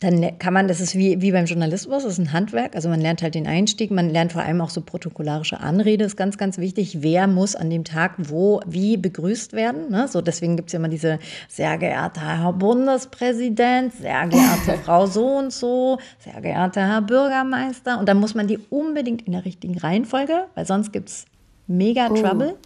dann 0.00 0.38
kann 0.38 0.52
man, 0.52 0.68
das 0.68 0.80
ist 0.80 0.94
wie, 0.94 1.22
wie 1.22 1.32
beim 1.32 1.46
Journalismus, 1.46 2.02
das 2.02 2.12
ist 2.12 2.18
ein 2.18 2.32
Handwerk. 2.34 2.74
Also 2.74 2.90
man 2.90 3.00
lernt 3.00 3.22
halt 3.22 3.34
den 3.34 3.46
Einstieg, 3.46 3.90
man 3.90 4.10
lernt 4.10 4.32
vor 4.32 4.42
allem 4.42 4.60
auch 4.60 4.68
so 4.68 4.82
protokollarische 4.82 5.60
Anrede, 5.60 6.04
ist 6.04 6.18
ganz, 6.18 6.36
ganz 6.36 6.58
wichtig. 6.58 6.98
Wer 7.00 7.26
muss 7.26 7.56
an 7.56 7.70
dem 7.70 7.82
Tag 7.82 8.12
wo, 8.18 8.60
wie 8.66 8.98
begrüßt 8.98 9.54
werden? 9.54 9.90
Ne? 9.90 10.06
So, 10.06 10.20
deswegen 10.20 10.56
gibt 10.56 10.68
es 10.68 10.74
ja 10.74 10.80
immer 10.80 10.90
diese 10.90 11.18
sehr 11.48 11.78
geehrter 11.78 12.42
Herr 12.42 12.52
Bundespräsident, 12.52 13.94
sehr 13.94 14.26
geehrte 14.26 14.78
Frau 14.84 15.06
so 15.06 15.38
und 15.38 15.50
so, 15.50 15.98
sehr 16.18 16.42
geehrter 16.42 16.86
Herr 16.86 17.00
Bürgermeister. 17.00 17.98
Und 17.98 18.06
dann 18.06 18.20
muss 18.20 18.34
man 18.34 18.46
die 18.46 18.58
unbedingt 18.68 19.22
in 19.22 19.32
der 19.32 19.46
richtigen 19.46 19.78
Reihenfolge, 19.78 20.44
weil 20.54 20.66
sonst 20.66 20.92
gibt 20.92 21.08
es 21.08 21.24
mega 21.66 22.08
oh. 22.10 22.14
Trouble. 22.14 22.56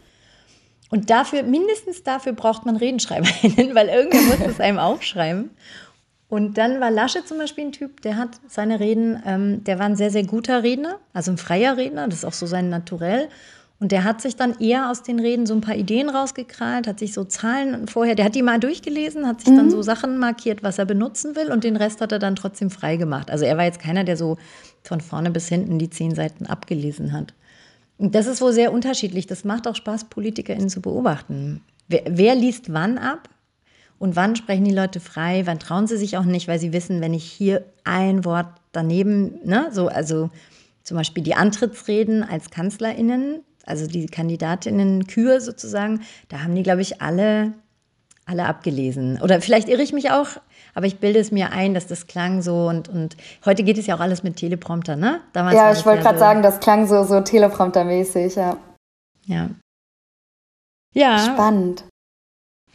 Und 0.91 1.11
dafür, 1.11 1.45
mindestens 1.45 2.03
dafür 2.03 2.33
braucht 2.33 2.67
man 2.67 2.75
Redenschreiberinnen, 2.75 3.73
weil 3.77 3.87
irgendwer 3.87 4.23
muss 4.23 4.41
es 4.49 4.59
einem 4.59 4.81
aufschreiben. 4.81 5.51
Und 6.31 6.59
dann 6.59 6.81
war 6.81 6.93
Lasche 6.93 7.25
zum 7.25 7.39
Beispiel 7.39 7.67
ein 7.67 7.73
Typ, 7.73 8.03
der 8.03 8.17
hat 8.17 8.31
seine 8.47 8.79
Reden, 8.79 9.21
ähm, 9.27 9.65
der 9.65 9.81
war 9.81 9.87
ein 9.87 9.97
sehr, 9.97 10.13
sehr 10.13 10.23
guter 10.23 10.63
Redner, 10.63 11.01
also 11.13 11.33
ein 11.33 11.39
freier 11.39 11.77
Redner, 11.77 12.07
das 12.07 12.21
ist 12.21 12.25
auch 12.25 12.33
so 12.33 12.47
sein 12.47 12.71
Naturell. 12.71 13.29
Und 13.81 13.93
der 13.93 14.05
hat 14.05 14.21
sich 14.21 14.37
dann 14.37 14.59
eher 14.61 14.91
aus 14.91 15.03
den 15.03 15.19
Reden 15.19 15.47
so 15.47 15.55
ein 15.55 15.61
paar 15.61 15.75
Ideen 15.75 16.09
rausgekrallt, 16.09 16.87
hat 16.87 17.01
sich 17.01 17.15
so 17.15 17.25
Zahlen 17.25 17.89
vorher, 17.89 18.15
der 18.15 18.27
hat 18.27 18.37
die 18.37 18.43
mal 18.43 18.61
durchgelesen, 18.61 19.27
hat 19.27 19.41
sich 19.41 19.51
mhm. 19.51 19.57
dann 19.57 19.71
so 19.71 19.83
Sachen 19.83 20.19
markiert, 20.19 20.63
was 20.63 20.79
er 20.79 20.85
benutzen 20.85 21.35
will 21.35 21.51
und 21.51 21.65
den 21.65 21.77
Rest 21.77 22.01
hat 22.01 22.13
er 22.13 22.19
dann 22.21 22.37
trotzdem 22.37 22.71
frei 22.71 22.97
gemacht. 22.97 23.31
Also 23.31 23.45
er 23.45 23.57
war 23.57 23.65
jetzt 23.65 23.81
keiner, 23.81 24.05
der 24.05 24.17
so 24.17 24.37
von 24.85 25.01
vorne 25.01 25.33
bis 25.33 25.49
hinten 25.49 25.81
die 25.81 25.91
zehn 25.91 26.15
Seiten 26.15 26.47
abgelesen 26.47 27.13
hat. 27.13 27.35
Und 27.99 28.15
das 28.15 28.27
ist 28.27 28.41
wohl 28.41 28.53
sehr 28.53 28.73
unterschiedlich. 28.73 29.27
Das 29.27 29.45
macht 29.45 29.67
auch 29.67 29.75
Spaß, 29.75 30.05
PolitikerInnen 30.05 30.69
zu 30.69 30.81
beobachten. 30.81 31.63
Wer, 31.89 32.03
wer 32.07 32.35
liest 32.37 32.73
wann 32.73 32.99
ab? 32.99 33.29
Und 34.01 34.17
wann 34.17 34.35
sprechen 34.35 34.65
die 34.65 34.75
Leute 34.75 34.99
frei? 34.99 35.43
Wann 35.45 35.59
trauen 35.59 35.87
sie 35.87 35.99
sich 35.99 36.17
auch 36.17 36.25
nicht, 36.25 36.49
weil 36.49 36.59
sie 36.59 36.73
wissen, 36.73 37.03
wenn 37.03 37.13
ich 37.13 37.25
hier 37.25 37.67
ein 37.85 38.25
Wort 38.25 38.47
daneben, 38.73 39.39
ne, 39.45 39.69
so, 39.73 39.89
also 39.89 40.31
zum 40.83 40.97
Beispiel 40.97 41.23
die 41.23 41.35
Antrittsreden 41.35 42.25
als 42.25 42.49
KanzlerInnen, 42.49 43.45
also 43.67 43.87
die 43.87 44.07
Kandidatinnen 44.07 45.07
Kür 45.07 45.43
sozusagen, 45.43 46.01
da 46.31 46.41
haben 46.43 46.55
die, 46.55 46.63
glaube 46.63 46.81
ich, 46.81 47.03
alle, 47.03 47.53
alle 48.25 48.47
abgelesen. 48.47 49.21
Oder 49.21 49.43
vielleicht 49.43 49.69
irre 49.69 49.83
ich 49.83 49.93
mich 49.93 50.11
auch, 50.11 50.29
aber 50.75 50.87
ich 50.87 50.99
bilde 50.99 51.19
es 51.19 51.31
mir 51.31 51.53
ein, 51.53 51.75
dass 51.75 51.87
das 51.87 52.07
klang 52.07 52.41
so 52.41 52.69
und, 52.69 52.89
und 52.89 53.19
heute 53.45 53.65
geht 53.65 53.77
es 53.77 53.87
ja 53.87 53.97
auch 53.97 54.01
alles 54.01 54.23
mit 54.23 54.37
Teleprompter, 54.37 54.97
ne? 54.97 55.21
Damals 55.35 55.57
ja, 55.57 55.73
ich 55.73 55.85
wollte 55.85 56.05
gerade 56.05 56.17
so 56.17 56.21
sagen, 56.21 56.43
das 56.43 56.59
klang 56.61 56.87
so, 56.87 57.05
so 57.05 57.17
Teleprompter-mäßig, 57.17 58.35
ja. 58.37 58.57
Ja. 59.27 59.51
Ja. 60.95 61.19
Spannend. 61.19 61.85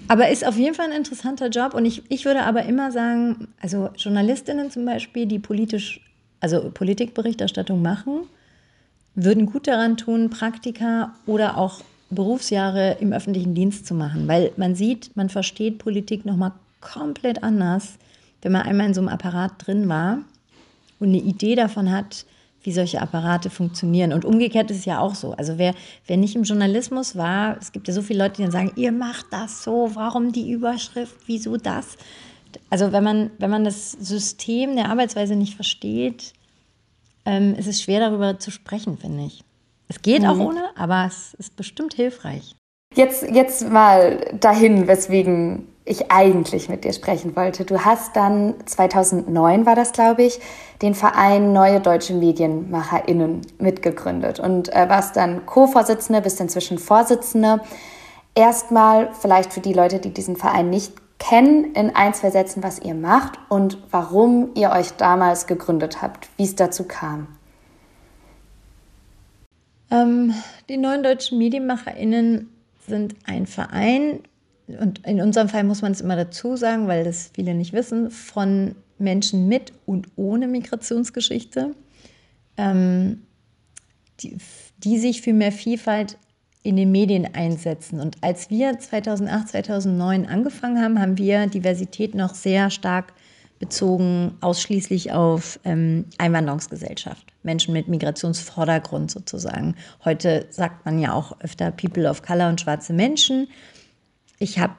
Aber 0.07 0.29
ist 0.29 0.45
auf 0.45 0.57
jeden 0.57 0.75
Fall 0.75 0.87
ein 0.87 0.97
interessanter 0.97 1.49
Job. 1.49 1.73
Und 1.73 1.85
ich, 1.85 2.03
ich 2.09 2.25
würde 2.25 2.43
aber 2.43 2.63
immer 2.63 2.91
sagen, 2.91 3.47
also 3.61 3.89
Journalistinnen 3.97 4.69
zum 4.69 4.85
Beispiel, 4.85 5.25
die 5.25 5.39
politisch, 5.39 6.01
also 6.39 6.69
Politikberichterstattung 6.71 7.81
machen, 7.81 8.27
würden 9.15 9.45
gut 9.45 9.67
daran 9.67 9.97
tun, 9.97 10.29
Praktika 10.29 11.15
oder 11.25 11.57
auch 11.57 11.81
Berufsjahre 12.09 12.97
im 12.99 13.13
öffentlichen 13.13 13.55
Dienst 13.55 13.87
zu 13.87 13.95
machen, 13.95 14.27
weil 14.27 14.51
man 14.57 14.75
sieht, 14.75 15.15
man 15.15 15.29
versteht 15.29 15.79
Politik 15.79 16.25
nochmal 16.25 16.51
komplett 16.81 17.43
anders, 17.43 17.97
wenn 18.41 18.51
man 18.51 18.61
einmal 18.61 18.87
in 18.87 18.93
so 18.93 19.01
einem 19.01 19.09
Apparat 19.09 19.53
drin 19.57 19.89
war 19.89 20.19
und 20.99 21.09
eine 21.09 21.17
Idee 21.17 21.55
davon 21.55 21.91
hat, 21.91 22.25
wie 22.65 22.71
solche 22.71 23.01
Apparate 23.01 23.49
funktionieren. 23.49 24.13
Und 24.13 24.25
umgekehrt 24.25 24.71
ist 24.71 24.79
es 24.79 24.85
ja 24.85 24.99
auch 24.99 25.15
so. 25.15 25.33
Also 25.33 25.57
wer, 25.57 25.73
wer 26.07 26.17
nicht 26.17 26.35
im 26.35 26.43
Journalismus 26.43 27.15
war, 27.15 27.57
es 27.59 27.71
gibt 27.71 27.87
ja 27.87 27.93
so 27.93 28.01
viele 28.01 28.23
Leute, 28.23 28.37
die 28.37 28.41
dann 28.43 28.51
sagen, 28.51 28.71
ihr 28.75 28.91
macht 28.91 29.27
das 29.31 29.63
so, 29.63 29.91
warum 29.93 30.31
die 30.31 30.51
Überschrift, 30.51 31.15
wieso 31.27 31.57
das? 31.57 31.97
Also 32.69 32.91
wenn 32.91 33.03
man, 33.03 33.31
wenn 33.37 33.49
man 33.49 33.63
das 33.63 33.91
System 33.91 34.75
der 34.75 34.89
Arbeitsweise 34.89 35.35
nicht 35.35 35.55
versteht, 35.55 36.33
ähm, 37.25 37.55
ist 37.55 37.67
es 37.67 37.81
schwer 37.81 37.99
darüber 37.99 38.39
zu 38.39 38.51
sprechen, 38.51 38.97
finde 38.97 39.25
ich. 39.25 39.43
Es 39.87 40.01
geht 40.01 40.21
mhm. 40.21 40.29
auch 40.29 40.39
ohne, 40.39 40.63
aber 40.75 41.05
es 41.05 41.33
ist 41.35 41.55
bestimmt 41.55 41.93
hilfreich. 41.93 42.55
Jetzt, 42.95 43.23
jetzt 43.23 43.69
mal 43.69 44.37
dahin, 44.39 44.87
weswegen 44.87 45.67
ich 45.85 46.11
eigentlich 46.11 46.67
mit 46.67 46.83
dir 46.83 46.93
sprechen 46.93 47.35
wollte. 47.35 47.63
Du 47.63 47.85
hast 47.85 48.15
dann 48.15 48.55
2009 48.65 49.67
war 49.67 49.75
das, 49.75 49.91
glaube 49.91 50.23
ich, 50.23 50.39
den 50.81 50.95
Verein 50.95 51.53
Neue 51.53 51.79
Deutsche 51.79 52.15
MedienmacherInnen 52.15 53.41
mitgegründet 53.59 54.39
und 54.39 54.73
äh, 54.73 54.89
warst 54.89 55.15
dann 55.15 55.45
Co-Vorsitzende, 55.45 56.21
bist 56.21 56.41
inzwischen 56.41 56.79
Vorsitzende. 56.79 57.61
Erstmal 58.33 59.13
vielleicht 59.13 59.53
für 59.53 59.61
die 59.61 59.73
Leute, 59.73 59.99
die 59.99 60.13
diesen 60.13 60.35
Verein 60.35 60.71
nicht 60.71 60.93
kennen, 61.19 61.73
in 61.75 61.95
ein, 61.95 62.13
zwei 62.13 62.31
Sätzen, 62.31 62.63
was 62.63 62.79
ihr 62.79 62.95
macht 62.95 63.39
und 63.47 63.77
warum 63.91 64.49
ihr 64.55 64.71
euch 64.71 64.93
damals 64.93 65.45
gegründet 65.45 66.01
habt, 66.01 66.29
wie 66.35 66.43
es 66.43 66.55
dazu 66.55 66.83
kam. 66.85 67.27
Ähm, 69.91 70.33
die 70.67 70.77
Neuen 70.77 71.03
Deutschen 71.03 71.37
MedienmacherInnen 71.37 72.49
sind 72.87 73.15
ein 73.25 73.45
Verein, 73.45 74.19
und 74.67 75.05
in 75.05 75.21
unserem 75.21 75.49
Fall 75.49 75.63
muss 75.63 75.81
man 75.81 75.91
es 75.91 76.01
immer 76.01 76.15
dazu 76.15 76.55
sagen, 76.55 76.87
weil 76.87 77.03
das 77.03 77.31
viele 77.33 77.53
nicht 77.53 77.73
wissen, 77.73 78.09
von 78.09 78.75
Menschen 78.97 79.47
mit 79.47 79.73
und 79.85 80.07
ohne 80.15 80.47
Migrationsgeschichte. 80.47 81.75
Ähm, 82.57 83.21
die, 84.21 84.37
die 84.77 84.97
sich 84.97 85.21
für 85.21 85.33
mehr 85.33 85.51
Vielfalt 85.51 86.17
in 86.63 86.77
den 86.77 86.91
Medien 86.91 87.35
einsetzen. 87.35 87.99
Und 87.99 88.17
als 88.21 88.49
wir 88.49 88.79
2008, 88.79 89.49
2009 89.49 90.25
angefangen 90.25 90.81
haben, 90.81 90.99
haben 90.99 91.17
wir 91.17 91.47
Diversität 91.47 92.15
noch 92.15 92.33
sehr 92.33 92.69
stark 92.69 93.13
bezogen, 93.59 94.35
ausschließlich 94.41 95.11
auf 95.11 95.59
ähm, 95.63 96.05
Einwanderungsgesellschaft, 96.17 97.25
Menschen 97.43 97.73
mit 97.73 97.87
Migrationsvordergrund 97.87 99.11
sozusagen. 99.11 99.75
Heute 100.03 100.47
sagt 100.49 100.85
man 100.85 100.99
ja 100.99 101.13
auch 101.13 101.39
öfter 101.39 101.71
People 101.71 102.09
of 102.09 102.21
Color 102.21 102.49
und 102.49 102.59
schwarze 102.59 102.93
Menschen. 102.93 103.47
Ich 104.39 104.59
habe 104.59 104.75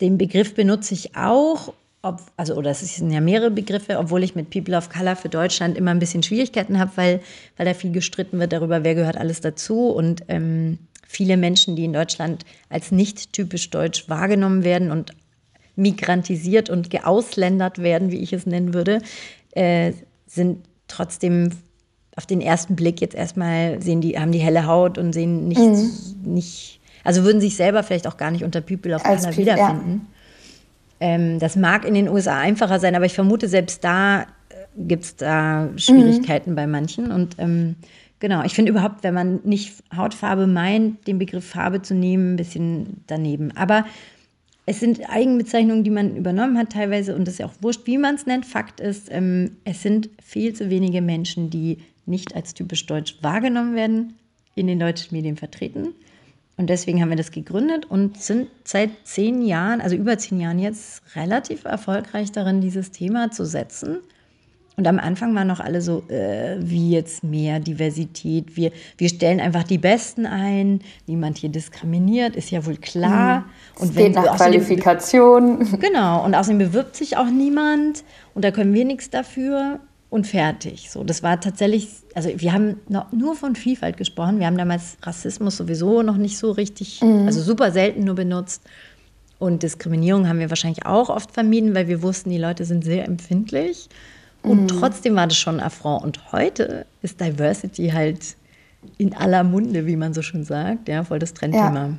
den 0.00 0.18
Begriff 0.18 0.54
benutze 0.54 0.94
ich 0.94 1.16
auch, 1.16 1.74
ob, 2.02 2.22
also 2.36 2.54
oder 2.54 2.70
es 2.70 2.80
sind 2.80 3.10
ja 3.10 3.20
mehrere 3.20 3.50
Begriffe, 3.50 3.98
obwohl 3.98 4.22
ich 4.22 4.34
mit 4.34 4.50
People 4.50 4.76
of 4.76 4.88
Color 4.88 5.16
für 5.16 5.28
Deutschland 5.28 5.76
immer 5.76 5.90
ein 5.90 5.98
bisschen 5.98 6.22
Schwierigkeiten 6.22 6.78
habe, 6.78 6.92
weil, 6.94 7.20
weil 7.56 7.66
da 7.66 7.74
viel 7.74 7.92
gestritten 7.92 8.38
wird 8.38 8.52
darüber, 8.52 8.84
wer 8.84 8.94
gehört 8.94 9.18
alles 9.18 9.40
dazu 9.40 9.88
und 9.88 10.22
ähm, 10.28 10.78
viele 11.06 11.36
Menschen, 11.36 11.76
die 11.76 11.84
in 11.84 11.92
Deutschland 11.92 12.44
als 12.70 12.90
nicht 12.90 13.32
typisch 13.32 13.68
deutsch 13.68 14.08
wahrgenommen 14.08 14.64
werden 14.64 14.90
und 14.90 15.12
migrantisiert 15.76 16.70
und 16.70 16.90
geausländert 16.90 17.78
werden, 17.78 18.10
wie 18.10 18.18
ich 18.18 18.32
es 18.32 18.46
nennen 18.46 18.72
würde, 18.72 19.02
äh, 19.52 19.92
sind 20.26 20.64
trotzdem 20.88 21.50
auf 22.16 22.26
den 22.26 22.40
ersten 22.40 22.76
Blick 22.76 23.00
jetzt 23.00 23.14
erstmal 23.14 23.80
sehen 23.80 24.00
die, 24.00 24.18
haben 24.18 24.32
die 24.32 24.38
helle 24.38 24.66
Haut 24.66 24.98
und 24.98 25.12
sehen 25.12 25.48
nicht, 25.48 25.60
mhm. 25.60 25.90
nicht 26.24 26.79
also 27.04 27.24
würden 27.24 27.40
sich 27.40 27.56
selber 27.56 27.82
vielleicht 27.82 28.06
auch 28.06 28.16
gar 28.16 28.30
nicht 28.30 28.44
unter 28.44 28.60
People 28.60 28.94
of 28.94 29.02
Color 29.02 29.36
wiederfinden. 29.36 30.08
Ja. 31.00 31.06
Ähm, 31.08 31.38
das 31.38 31.56
mag 31.56 31.84
in 31.84 31.94
den 31.94 32.08
USA 32.08 32.38
einfacher 32.38 32.78
sein, 32.78 32.94
aber 32.94 33.06
ich 33.06 33.14
vermute, 33.14 33.48
selbst 33.48 33.82
da 33.84 34.22
äh, 34.22 34.24
gibt 34.76 35.04
es 35.04 35.16
da 35.16 35.68
Schwierigkeiten 35.76 36.50
mhm. 36.50 36.56
bei 36.56 36.66
manchen. 36.66 37.10
Und 37.10 37.36
ähm, 37.38 37.76
Genau, 38.20 38.44
ich 38.44 38.52
finde 38.52 38.70
überhaupt, 38.70 39.02
wenn 39.02 39.14
man 39.14 39.40
nicht 39.44 39.82
Hautfarbe 39.96 40.46
meint, 40.46 41.06
den 41.06 41.18
Begriff 41.18 41.46
Farbe 41.46 41.80
zu 41.80 41.94
nehmen, 41.94 42.34
ein 42.34 42.36
bisschen 42.36 43.02
daneben. 43.06 43.56
Aber 43.56 43.86
es 44.66 44.78
sind 44.78 45.00
Eigenbezeichnungen, 45.08 45.84
die 45.84 45.90
man 45.90 46.16
übernommen 46.16 46.58
hat 46.58 46.70
teilweise 46.70 47.16
und 47.16 47.26
das 47.26 47.34
ist 47.34 47.38
ja 47.38 47.46
auch 47.46 47.54
wurscht, 47.62 47.86
wie 47.86 47.96
man 47.96 48.16
es 48.16 48.26
nennt. 48.26 48.44
Fakt 48.44 48.78
ist, 48.78 49.10
ähm, 49.10 49.56
es 49.64 49.82
sind 49.82 50.10
viel 50.22 50.52
zu 50.54 50.68
wenige 50.68 51.00
Menschen, 51.00 51.48
die 51.48 51.78
nicht 52.04 52.36
als 52.36 52.52
typisch 52.52 52.84
deutsch 52.84 53.16
wahrgenommen 53.22 53.74
werden, 53.74 54.14
in 54.54 54.66
den 54.66 54.78
deutschen 54.78 55.16
Medien 55.16 55.38
vertreten. 55.38 55.94
Und 56.60 56.68
deswegen 56.68 57.00
haben 57.00 57.08
wir 57.08 57.16
das 57.16 57.30
gegründet 57.30 57.86
und 57.86 58.20
sind 58.20 58.48
seit 58.64 58.90
zehn 59.04 59.40
Jahren, 59.40 59.80
also 59.80 59.96
über 59.96 60.18
zehn 60.18 60.40
Jahren 60.40 60.58
jetzt, 60.58 61.02
relativ 61.16 61.64
erfolgreich 61.64 62.32
darin, 62.32 62.60
dieses 62.60 62.90
Thema 62.90 63.30
zu 63.30 63.46
setzen 63.46 64.00
und 64.80 64.86
am 64.86 64.98
Anfang 64.98 65.34
waren 65.34 65.46
noch 65.46 65.60
alle 65.60 65.82
so, 65.82 66.04
äh, 66.08 66.56
wie 66.58 66.92
jetzt 66.92 67.22
mehr 67.22 67.60
Diversität. 67.60 68.56
Wir, 68.56 68.72
wir 68.96 69.10
stellen 69.10 69.38
einfach 69.38 69.62
die 69.62 69.76
Besten 69.76 70.24
ein. 70.24 70.80
Niemand 71.06 71.36
hier 71.36 71.50
diskriminiert, 71.50 72.34
ist 72.34 72.50
ja 72.50 72.64
wohl 72.64 72.78
klar. 72.78 73.40
Mhm. 73.40 73.44
Und 73.82 73.90
es 73.90 73.94
geht 73.94 74.14
nach 74.14 74.36
Qualifikation. 74.38 75.78
Genau. 75.80 76.24
Und 76.24 76.34
außerdem 76.34 76.58
bewirbt 76.58 76.96
sich 76.96 77.18
auch 77.18 77.26
niemand. 77.26 78.04
Und 78.34 78.42
da 78.42 78.52
können 78.52 78.72
wir 78.72 78.86
nichts 78.86 79.10
dafür. 79.10 79.80
Und 80.10 80.26
fertig. 80.26 80.90
So, 80.90 81.04
das 81.04 81.22
war 81.22 81.40
tatsächlich, 81.40 81.88
also 82.14 82.30
wir 82.34 82.52
haben 82.52 82.80
nur 83.12 83.36
von 83.36 83.54
Vielfalt 83.54 83.96
gesprochen. 83.96 84.40
Wir 84.40 84.46
haben 84.46 84.58
damals 84.58 84.96
Rassismus 85.02 85.56
sowieso 85.56 86.02
noch 86.02 86.16
nicht 86.16 86.36
so 86.36 86.50
richtig, 86.50 87.00
mhm. 87.00 87.26
also 87.26 87.40
super 87.40 87.70
selten 87.70 88.02
nur 88.02 88.16
benutzt. 88.16 88.62
Und 89.38 89.62
Diskriminierung 89.62 90.28
haben 90.28 90.40
wir 90.40 90.50
wahrscheinlich 90.50 90.84
auch 90.84 91.08
oft 91.10 91.32
vermieden, 91.32 91.74
weil 91.74 91.86
wir 91.86 92.02
wussten, 92.02 92.30
die 92.30 92.38
Leute 92.38 92.64
sind 92.64 92.84
sehr 92.84 93.06
empfindlich. 93.06 93.88
Und 94.42 94.62
mhm. 94.62 94.68
trotzdem 94.68 95.14
war 95.14 95.28
das 95.28 95.38
schon 95.38 95.60
ein 95.60 95.66
Affront. 95.66 96.02
Und 96.02 96.32
heute 96.32 96.86
ist 97.02 97.20
Diversity 97.20 97.90
halt 97.90 98.36
in 98.98 99.14
aller 99.14 99.44
Munde, 99.44 99.86
wie 99.86 99.96
man 99.96 100.12
so 100.12 100.22
schön 100.22 100.44
sagt, 100.44 100.88
ja, 100.88 101.04
voll 101.04 101.20
das 101.20 101.34
Trendthema. 101.34 101.86
Ja. 101.86 101.92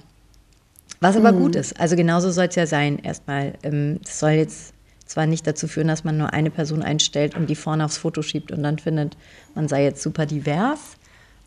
Was 0.99 1.15
aber 1.15 1.31
mhm. 1.31 1.39
gut 1.39 1.55
ist. 1.55 1.79
Also 1.79 1.95
genauso 1.95 2.29
soll 2.29 2.45
es 2.45 2.55
ja 2.55 2.67
sein. 2.67 2.99
Erstmal, 2.99 3.53
ähm, 3.63 3.99
es 4.03 4.19
soll 4.19 4.31
jetzt 4.31 4.73
zwar 5.11 5.27
nicht 5.27 5.45
dazu 5.45 5.67
führen, 5.67 5.87
dass 5.87 6.03
man 6.03 6.17
nur 6.17 6.33
eine 6.33 6.49
Person 6.49 6.81
einstellt 6.81 7.35
und 7.35 7.49
die 7.49 7.55
vorne 7.55 7.85
aufs 7.85 7.97
Foto 7.97 8.21
schiebt 8.21 8.51
und 8.51 8.63
dann 8.63 8.79
findet, 8.79 9.17
man 9.55 9.67
sei 9.67 9.83
jetzt 9.83 10.01
super 10.01 10.25
divers. 10.25 10.79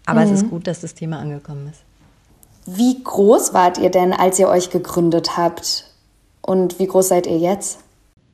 Aber 0.07 0.25
mhm. 0.25 0.33
es 0.33 0.43
ist 0.43 0.51
gut, 0.51 0.67
dass 0.67 0.81
das 0.81 0.95
Thema 0.95 1.19
angekommen 1.19 1.71
ist. 1.71 1.83
Wie 2.67 3.03
groß 3.03 3.53
wart 3.53 3.79
ihr 3.79 3.91
denn, 3.91 4.13
als 4.13 4.39
ihr 4.39 4.49
euch 4.49 4.71
gegründet 4.71 5.37
habt? 5.37 5.91
Und 6.41 6.79
wie 6.79 6.87
groß 6.87 7.09
seid 7.09 7.27
ihr 7.27 7.39
jetzt? 7.39 7.79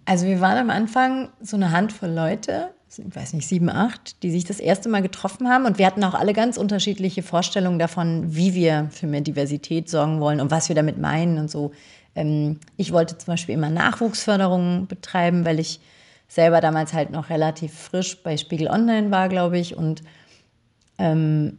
Also 0.04 0.26
wir 0.26 0.40
waren 0.40 0.58
am 0.58 0.70
Anfang 0.70 1.28
so 1.40 1.56
eine 1.56 1.70
Handvoll 1.70 2.10
Leute, 2.10 2.70
ich 2.88 3.14
weiß 3.14 3.34
nicht, 3.34 3.46
sieben, 3.46 3.70
acht, 3.70 4.22
die 4.25 4.32
sich 4.32 4.44
das 4.44 4.58
erste 4.58 4.88
Mal 4.88 5.02
getroffen 5.02 5.49
haben. 5.49 5.64
Und 5.64 5.78
wir 5.78 5.87
hatten 5.87 6.02
auch 6.02 6.14
alle 6.14 6.32
ganz 6.32 6.56
unterschiedliche 6.56 7.22
Vorstellungen 7.22 7.78
davon, 7.78 8.34
wie 8.34 8.54
wir 8.54 8.88
für 8.90 9.06
mehr 9.06 9.20
Diversität 9.20 9.88
sorgen 9.88 10.20
wollen 10.20 10.40
und 10.40 10.50
was 10.50 10.68
wir 10.68 10.75
damit 10.75 10.99
meinen 10.99 11.38
und 11.38 11.50
so. 11.50 11.70
Ähm, 12.14 12.61
ich 12.76 12.93
wollte 12.93 13.19
zum 13.19 13.33
Beispiel 13.33 13.55
immer 13.55 13.71
Nachwuchsförderung 13.71 14.87
betreiben, 14.87 15.45
weil 15.45 15.59
ich 15.59 15.81
selber 16.29 16.61
damals 16.61 16.93
halt 16.93 17.11
noch 17.11 17.31
relativ 17.31 17.75
frisch 17.75 18.23
bei 18.23 18.37
Spiegel 18.37 18.69
Online 18.69 19.11
war, 19.11 19.29
glaube 19.29 19.59
ich. 19.59 19.76
Und 19.76 20.02
ähm, 20.99 21.59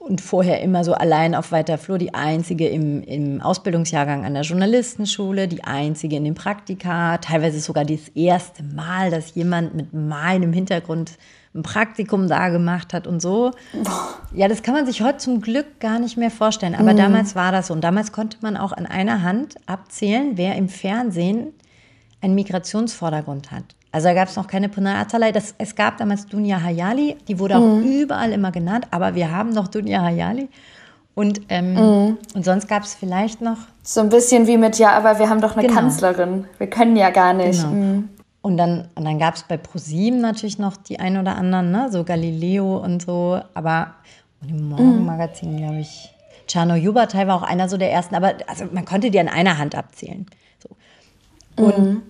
und 0.00 0.22
vorher 0.22 0.62
immer 0.62 0.82
so 0.82 0.94
allein 0.94 1.34
auf 1.34 1.52
weiter 1.52 1.76
Flur, 1.76 1.98
die 1.98 2.14
einzige 2.14 2.66
im, 2.68 3.02
im 3.02 3.42
Ausbildungsjahrgang 3.42 4.24
an 4.24 4.32
der 4.32 4.44
Journalistenschule, 4.44 5.46
die 5.46 5.62
einzige 5.62 6.16
in 6.16 6.24
den 6.24 6.34
Praktika, 6.34 7.18
teilweise 7.18 7.60
sogar 7.60 7.84
das 7.84 8.08
erste 8.14 8.62
Mal, 8.62 9.10
dass 9.10 9.34
jemand 9.34 9.74
mit 9.74 9.92
meinem 9.92 10.54
Hintergrund 10.54 11.12
ein 11.54 11.62
Praktikum 11.62 12.28
da 12.28 12.48
gemacht 12.48 12.94
hat 12.94 13.06
und 13.06 13.20
so. 13.20 13.50
Ja, 14.32 14.46
das 14.46 14.62
kann 14.62 14.74
man 14.74 14.86
sich 14.86 15.02
heute 15.02 15.18
zum 15.18 15.40
Glück 15.40 15.80
gar 15.80 15.98
nicht 15.98 16.16
mehr 16.16 16.30
vorstellen, 16.30 16.74
aber 16.74 16.92
mhm. 16.92 16.98
damals 16.98 17.34
war 17.34 17.50
das 17.50 17.68
so. 17.68 17.74
Und 17.74 17.82
damals 17.82 18.12
konnte 18.12 18.38
man 18.40 18.56
auch 18.56 18.72
an 18.72 18.86
einer 18.86 19.22
Hand 19.22 19.56
abzählen, 19.66 20.32
wer 20.36 20.54
im 20.54 20.68
Fernsehen 20.68 21.52
einen 22.20 22.34
Migrationsvordergrund 22.34 23.50
hat. 23.50 23.64
Also 23.92 24.06
da 24.06 24.14
gab 24.14 24.28
es 24.28 24.36
noch 24.36 24.46
keine 24.46 24.68
Punna 24.68 25.00
Atalay. 25.00 25.32
Das, 25.32 25.54
es 25.58 25.74
gab 25.74 25.96
damals 25.96 26.26
Dunja 26.26 26.62
Hayali, 26.62 27.16
die 27.26 27.38
wurde 27.40 27.56
auch 27.56 27.76
mhm. 27.78 27.82
überall 27.82 28.30
immer 28.30 28.52
genannt, 28.52 28.86
aber 28.92 29.16
wir 29.16 29.32
haben 29.32 29.50
noch 29.50 29.66
Dunja 29.66 30.02
Hayali. 30.02 30.48
Und, 31.16 31.40
ähm, 31.48 31.74
mhm. 31.74 32.18
und 32.34 32.44
sonst 32.44 32.68
gab 32.68 32.84
es 32.84 32.94
vielleicht 32.94 33.40
noch. 33.40 33.58
So 33.82 34.00
ein 34.00 34.08
bisschen 34.08 34.46
wie 34.46 34.56
mit, 34.56 34.78
ja, 34.78 34.92
aber 34.92 35.18
wir 35.18 35.28
haben 35.28 35.40
doch 35.40 35.56
eine 35.56 35.66
genau. 35.66 35.80
Kanzlerin. 35.80 36.46
Wir 36.58 36.68
können 36.68 36.96
ja 36.96 37.10
gar 37.10 37.32
nicht. 37.32 37.60
Genau. 37.60 37.74
Mhm. 37.74 38.08
Und 38.42 38.56
dann, 38.56 38.88
und 38.94 39.04
dann 39.04 39.18
gab 39.18 39.34
es 39.34 39.42
bei 39.42 39.56
ProSieben 39.56 40.20
natürlich 40.20 40.58
noch 40.58 40.76
die 40.76 40.98
ein 40.98 41.18
oder 41.18 41.36
anderen, 41.36 41.70
ne? 41.70 41.88
so 41.90 42.04
Galileo 42.04 42.78
und 42.78 43.02
so. 43.02 43.40
Aber 43.54 43.94
und 44.40 44.48
im 44.48 44.68
Morgenmagazin, 44.70 45.58
glaube 45.58 45.80
ich, 45.80 46.10
Czarno 46.46 46.74
Jubatai 46.74 47.26
war 47.26 47.36
auch 47.36 47.42
einer 47.42 47.68
so 47.68 47.76
der 47.76 47.92
ersten. 47.92 48.14
Aber 48.14 48.34
also 48.46 48.64
man 48.72 48.84
konnte 48.86 49.10
die 49.10 49.20
an 49.20 49.28
einer 49.28 49.58
Hand 49.58 49.74
abzählen. 49.74 50.26
So. 50.58 51.64
Und 51.64 51.78
mhm 51.78 52.02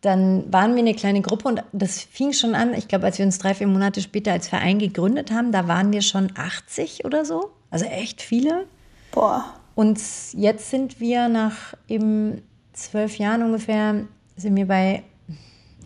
dann 0.00 0.52
waren 0.52 0.74
wir 0.74 0.80
eine 0.80 0.94
kleine 0.94 1.22
Gruppe 1.22 1.48
und 1.48 1.64
das 1.72 2.00
fing 2.02 2.32
schon 2.32 2.54
an, 2.54 2.72
ich 2.74 2.86
glaube, 2.86 3.06
als 3.06 3.18
wir 3.18 3.26
uns 3.26 3.38
drei, 3.38 3.54
vier 3.54 3.66
Monate 3.66 4.00
später 4.00 4.32
als 4.32 4.48
Verein 4.48 4.78
gegründet 4.78 5.32
haben, 5.32 5.50
da 5.50 5.66
waren 5.66 5.92
wir 5.92 6.02
schon 6.02 6.30
80 6.36 7.04
oder 7.04 7.24
so. 7.24 7.50
Also 7.70 7.84
echt 7.84 8.22
viele. 8.22 8.66
Boah. 9.10 9.44
Und 9.74 10.00
jetzt 10.34 10.70
sind 10.70 11.00
wir 11.00 11.28
nach 11.28 11.74
eben 11.88 12.42
zwölf 12.72 13.18
Jahren 13.18 13.42
ungefähr, 13.42 14.04
sind 14.36 14.54
wir 14.54 14.66
bei, 14.66 15.02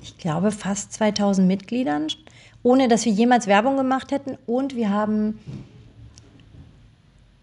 ich 0.03 0.19
glaube, 0.19 0.51
fast 0.51 0.93
2000 0.93 1.47
Mitgliedern, 1.47 2.09
ohne 2.63 2.89
dass 2.89 3.05
wir 3.05 3.13
jemals 3.13 3.47
Werbung 3.47 3.77
gemacht 3.77 4.11
hätten. 4.11 4.37
Und 4.47 4.77
wir 4.77 4.91
haben 4.91 5.39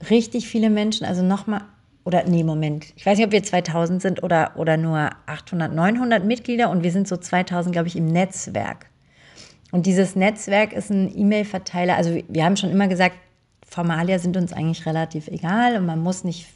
richtig 0.09 0.47
viele 0.47 0.69
Menschen, 0.69 1.05
also 1.05 1.23
nochmal 1.23 1.61
oder 2.05 2.23
nee, 2.23 2.43
Moment, 2.43 2.87
ich 2.95 3.05
weiß 3.05 3.17
nicht, 3.17 3.27
ob 3.27 3.31
wir 3.31 3.43
2000 3.43 4.01
sind 4.01 4.23
oder, 4.23 4.53
oder 4.55 4.77
nur 4.77 5.11
800, 5.27 5.73
900 5.73 6.25
Mitglieder 6.25 6.69
und 6.69 6.81
wir 6.81 6.91
sind 6.91 7.07
so 7.07 7.17
2000, 7.17 7.71
glaube 7.71 7.87
ich, 7.87 7.95
im 7.95 8.07
Netzwerk. 8.07 8.87
Und 9.71 9.85
dieses 9.85 10.15
Netzwerk 10.15 10.73
ist 10.73 10.89
ein 10.89 11.15
E-Mail-Verteiler. 11.15 11.95
Also 11.95 12.19
wir 12.27 12.45
haben 12.45 12.57
schon 12.57 12.71
immer 12.71 12.87
gesagt, 12.87 13.15
Formalia 13.67 14.17
sind 14.17 14.35
uns 14.35 14.53
eigentlich 14.53 14.85
relativ 14.87 15.27
egal 15.27 15.75
und 15.75 15.85
man 15.85 16.01
muss 16.01 16.23
nicht, 16.23 16.47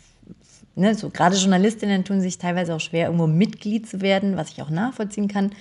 ne, 0.76 0.96
so 0.96 1.12
gerade 1.12 1.36
Journalistinnen 1.36 2.04
tun 2.04 2.22
sich 2.22 2.40
teilweise 2.40 2.74
auch 2.74 2.80
schwer, 2.80 3.06
irgendwo 3.06 3.28
Mitglied 3.28 3.88
zu 3.88 4.02
werden, 4.02 4.36
was 4.36 4.50
ich 4.50 4.62
auch 4.64 4.72
nachvollziehen 4.72 5.28
kann. 5.28 5.52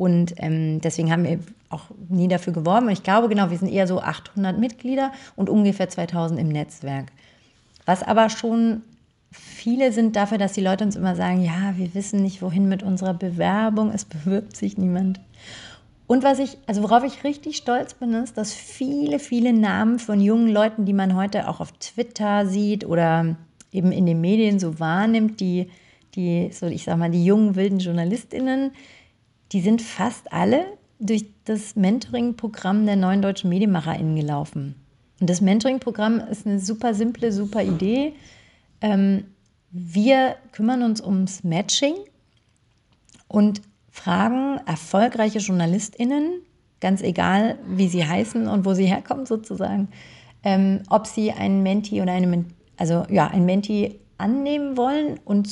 Und 0.00 0.32
ähm, 0.38 0.80
deswegen 0.80 1.12
haben 1.12 1.24
wir 1.24 1.40
auch 1.68 1.90
nie 2.08 2.26
dafür 2.26 2.54
geworben. 2.54 2.86
Und 2.86 2.92
ich 2.92 3.02
glaube 3.02 3.28
genau, 3.28 3.50
wir 3.50 3.58
sind 3.58 3.70
eher 3.70 3.86
so 3.86 4.00
800 4.00 4.58
Mitglieder 4.58 5.12
und 5.36 5.50
ungefähr 5.50 5.90
2000 5.90 6.40
im 6.40 6.48
Netzwerk. 6.48 7.12
Was 7.84 8.02
aber 8.02 8.30
schon 8.30 8.80
viele 9.30 9.92
sind 9.92 10.16
dafür, 10.16 10.38
dass 10.38 10.54
die 10.54 10.62
Leute 10.62 10.84
uns 10.84 10.96
immer 10.96 11.16
sagen, 11.16 11.44
ja, 11.44 11.74
wir 11.76 11.92
wissen 11.94 12.22
nicht, 12.22 12.40
wohin 12.40 12.66
mit 12.66 12.82
unserer 12.82 13.12
Bewerbung, 13.12 13.90
es 13.92 14.06
bewirbt 14.06 14.56
sich 14.56 14.78
niemand. 14.78 15.20
Und 16.06 16.24
was 16.24 16.38
ich, 16.38 16.56
also 16.66 16.82
worauf 16.82 17.04
ich 17.04 17.22
richtig 17.22 17.58
stolz 17.58 17.92
bin, 17.92 18.14
ist, 18.14 18.38
dass 18.38 18.54
viele, 18.54 19.18
viele 19.18 19.52
Namen 19.52 19.98
von 19.98 20.18
jungen 20.22 20.48
Leuten, 20.48 20.86
die 20.86 20.94
man 20.94 21.14
heute 21.14 21.46
auch 21.46 21.60
auf 21.60 21.72
Twitter 21.72 22.46
sieht 22.46 22.86
oder 22.86 23.36
eben 23.70 23.92
in 23.92 24.06
den 24.06 24.22
Medien 24.22 24.60
so 24.60 24.80
wahrnimmt, 24.80 25.40
die, 25.40 25.68
die, 26.14 26.48
so 26.52 26.68
ich 26.68 26.84
sag 26.84 26.96
mal, 26.96 27.10
die 27.10 27.26
jungen 27.26 27.54
wilden 27.54 27.80
JournalistInnen, 27.80 28.70
die 29.52 29.60
sind 29.60 29.82
fast 29.82 30.32
alle 30.32 30.64
durch 30.98 31.26
das 31.44 31.76
Mentoring-Programm 31.76 32.86
der 32.86 32.96
neuen 32.96 33.22
deutschen 33.22 33.50
MedienmacherInnen 33.50 34.16
gelaufen. 34.16 34.74
Und 35.20 35.28
das 35.28 35.40
Mentoring-Programm 35.40 36.20
ist 36.20 36.46
eine 36.46 36.60
super 36.60 36.94
simple, 36.94 37.32
super 37.32 37.62
Idee. 37.62 38.14
Ähm, 38.80 39.24
wir 39.70 40.36
kümmern 40.52 40.82
uns 40.82 41.00
ums 41.00 41.44
Matching 41.44 41.94
und 43.28 43.62
fragen 43.90 44.58
erfolgreiche 44.66 45.38
JournalistInnen, 45.38 46.42
ganz 46.80 47.02
egal 47.02 47.58
wie 47.66 47.88
sie 47.88 48.06
heißen 48.06 48.48
und 48.48 48.64
wo 48.64 48.74
sie 48.74 48.86
herkommen 48.86 49.26
sozusagen, 49.26 49.88
ähm, 50.42 50.82
ob 50.88 51.06
sie 51.06 51.32
einen 51.32 51.62
Menti 51.62 52.00
oder 52.00 52.12
eine, 52.12 52.44
also 52.76 53.04
ja, 53.10 53.28
ein 53.28 53.44
Menti 53.44 54.00
annehmen 54.16 54.76
wollen 54.76 55.18
und 55.24 55.48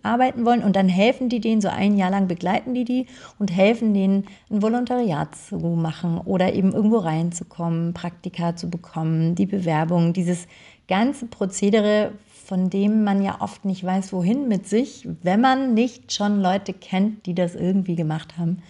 zusammenarbeiten 0.00 0.44
wollen 0.44 0.62
und 0.62 0.76
dann 0.76 0.88
helfen 0.88 1.28
die 1.28 1.40
denen 1.40 1.60
so 1.60 1.68
ein 1.68 1.96
Jahr 1.96 2.10
lang 2.10 2.26
begleiten 2.26 2.74
die 2.74 2.84
die 2.84 3.06
und 3.38 3.50
helfen 3.50 3.94
denen 3.94 4.26
ein 4.50 4.62
Volontariat 4.62 5.34
zu 5.34 5.56
machen 5.56 6.18
oder 6.18 6.52
eben 6.54 6.72
irgendwo 6.72 6.98
reinzukommen, 6.98 7.94
Praktika 7.94 8.56
zu 8.56 8.70
bekommen, 8.70 9.34
die 9.34 9.46
Bewerbung, 9.46 10.12
dieses 10.12 10.46
ganze 10.88 11.26
Prozedere, 11.26 12.12
von 12.44 12.70
dem 12.70 13.04
man 13.04 13.22
ja 13.22 13.40
oft 13.40 13.64
nicht 13.64 13.84
weiß, 13.84 14.12
wohin 14.12 14.48
mit 14.48 14.66
sich, 14.66 15.06
wenn 15.22 15.40
man 15.40 15.74
nicht 15.74 16.12
schon 16.12 16.40
Leute 16.40 16.72
kennt, 16.72 17.26
die 17.26 17.34
das 17.34 17.54
irgendwie 17.54 17.94
gemacht 17.94 18.38
haben. 18.38 18.62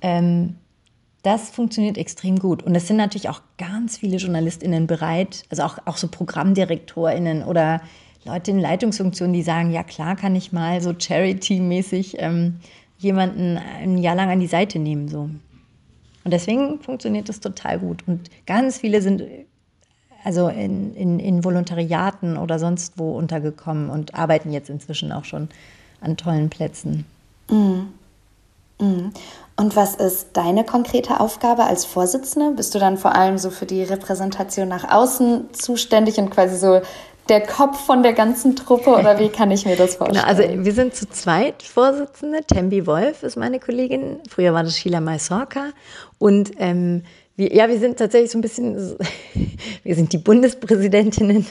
Ähm, 0.00 0.56
das 1.22 1.50
funktioniert 1.50 1.98
extrem 1.98 2.38
gut. 2.38 2.62
Und 2.62 2.74
es 2.74 2.88
sind 2.88 2.96
natürlich 2.96 3.28
auch 3.28 3.42
ganz 3.58 3.98
viele 3.98 4.16
JournalistInnen 4.16 4.86
bereit, 4.86 5.44
also 5.50 5.64
auch, 5.64 5.78
auch 5.84 5.98
so 5.98 6.08
ProgrammdirektorInnen 6.08 7.44
oder 7.44 7.82
Leute 8.24 8.50
in 8.50 8.58
Leitungsfunktionen, 8.58 9.32
die 9.32 9.42
sagen, 9.42 9.70
ja 9.70 9.82
klar 9.82 10.16
kann 10.16 10.36
ich 10.36 10.52
mal 10.52 10.80
so 10.80 10.92
Charity-mäßig 10.92 12.16
ähm, 12.18 12.56
jemanden 12.98 13.58
ein 13.58 13.98
Jahr 13.98 14.14
lang 14.14 14.30
an 14.30 14.40
die 14.40 14.46
Seite 14.46 14.78
nehmen. 14.78 15.08
So. 15.08 15.30
Und 16.24 16.30
deswegen 16.30 16.80
funktioniert 16.80 17.28
das 17.28 17.40
total 17.40 17.78
gut. 17.78 18.06
Und 18.06 18.30
ganz 18.46 18.78
viele 18.78 19.00
sind 19.00 19.22
also 20.22 20.48
in, 20.48 20.94
in, 20.94 21.18
in 21.18 21.44
Volontariaten 21.44 22.36
oder 22.36 22.58
sonst 22.58 22.98
wo 22.98 23.16
untergekommen 23.16 23.88
und 23.88 24.14
arbeiten 24.14 24.52
jetzt 24.52 24.68
inzwischen 24.68 25.12
auch 25.12 25.24
schon 25.24 25.48
an 26.02 26.16
tollen 26.16 26.50
Plätzen. 26.50 27.06
Mhm. 27.50 27.88
Mhm. 28.80 29.12
Und 29.56 29.76
was 29.76 29.94
ist 29.94 30.28
deine 30.34 30.64
konkrete 30.64 31.20
Aufgabe 31.20 31.64
als 31.64 31.84
Vorsitzende? 31.84 32.52
Bist 32.52 32.74
du 32.74 32.78
dann 32.78 32.96
vor 32.96 33.14
allem 33.14 33.36
so 33.36 33.50
für 33.50 33.66
die 33.66 33.82
Repräsentation 33.82 34.68
nach 34.68 34.90
außen 34.90 35.52
zuständig 35.52 36.18
und 36.18 36.30
quasi 36.30 36.56
so 36.56 36.80
der 37.30 37.40
Kopf 37.40 37.86
von 37.86 38.02
der 38.02 38.12
ganzen 38.12 38.56
Truppe 38.56 38.90
oder 38.90 39.18
wie 39.18 39.28
kann 39.28 39.50
ich 39.50 39.64
mir 39.64 39.76
das 39.76 39.94
vorstellen? 39.94 40.26
Genau, 40.26 40.42
also 40.42 40.64
wir 40.64 40.72
sind 40.72 40.94
zu 40.94 41.08
zweit 41.08 41.62
Vorsitzende. 41.62 42.40
Tembi 42.42 42.86
Wolf 42.86 43.22
ist 43.22 43.36
meine 43.36 43.60
Kollegin. 43.60 44.18
Früher 44.28 44.52
war 44.52 44.64
das 44.64 44.76
Sheila 44.76 45.00
Maisorka. 45.00 45.70
Und 46.18 46.50
ähm, 46.58 47.04
wir, 47.36 47.54
ja, 47.54 47.68
wir 47.68 47.78
sind 47.78 47.98
tatsächlich 47.98 48.30
so 48.32 48.38
ein 48.38 48.42
bisschen, 48.42 48.76
wir 49.82 49.94
sind 49.94 50.12
die 50.12 50.18
Bundespräsidentinnen 50.18 51.46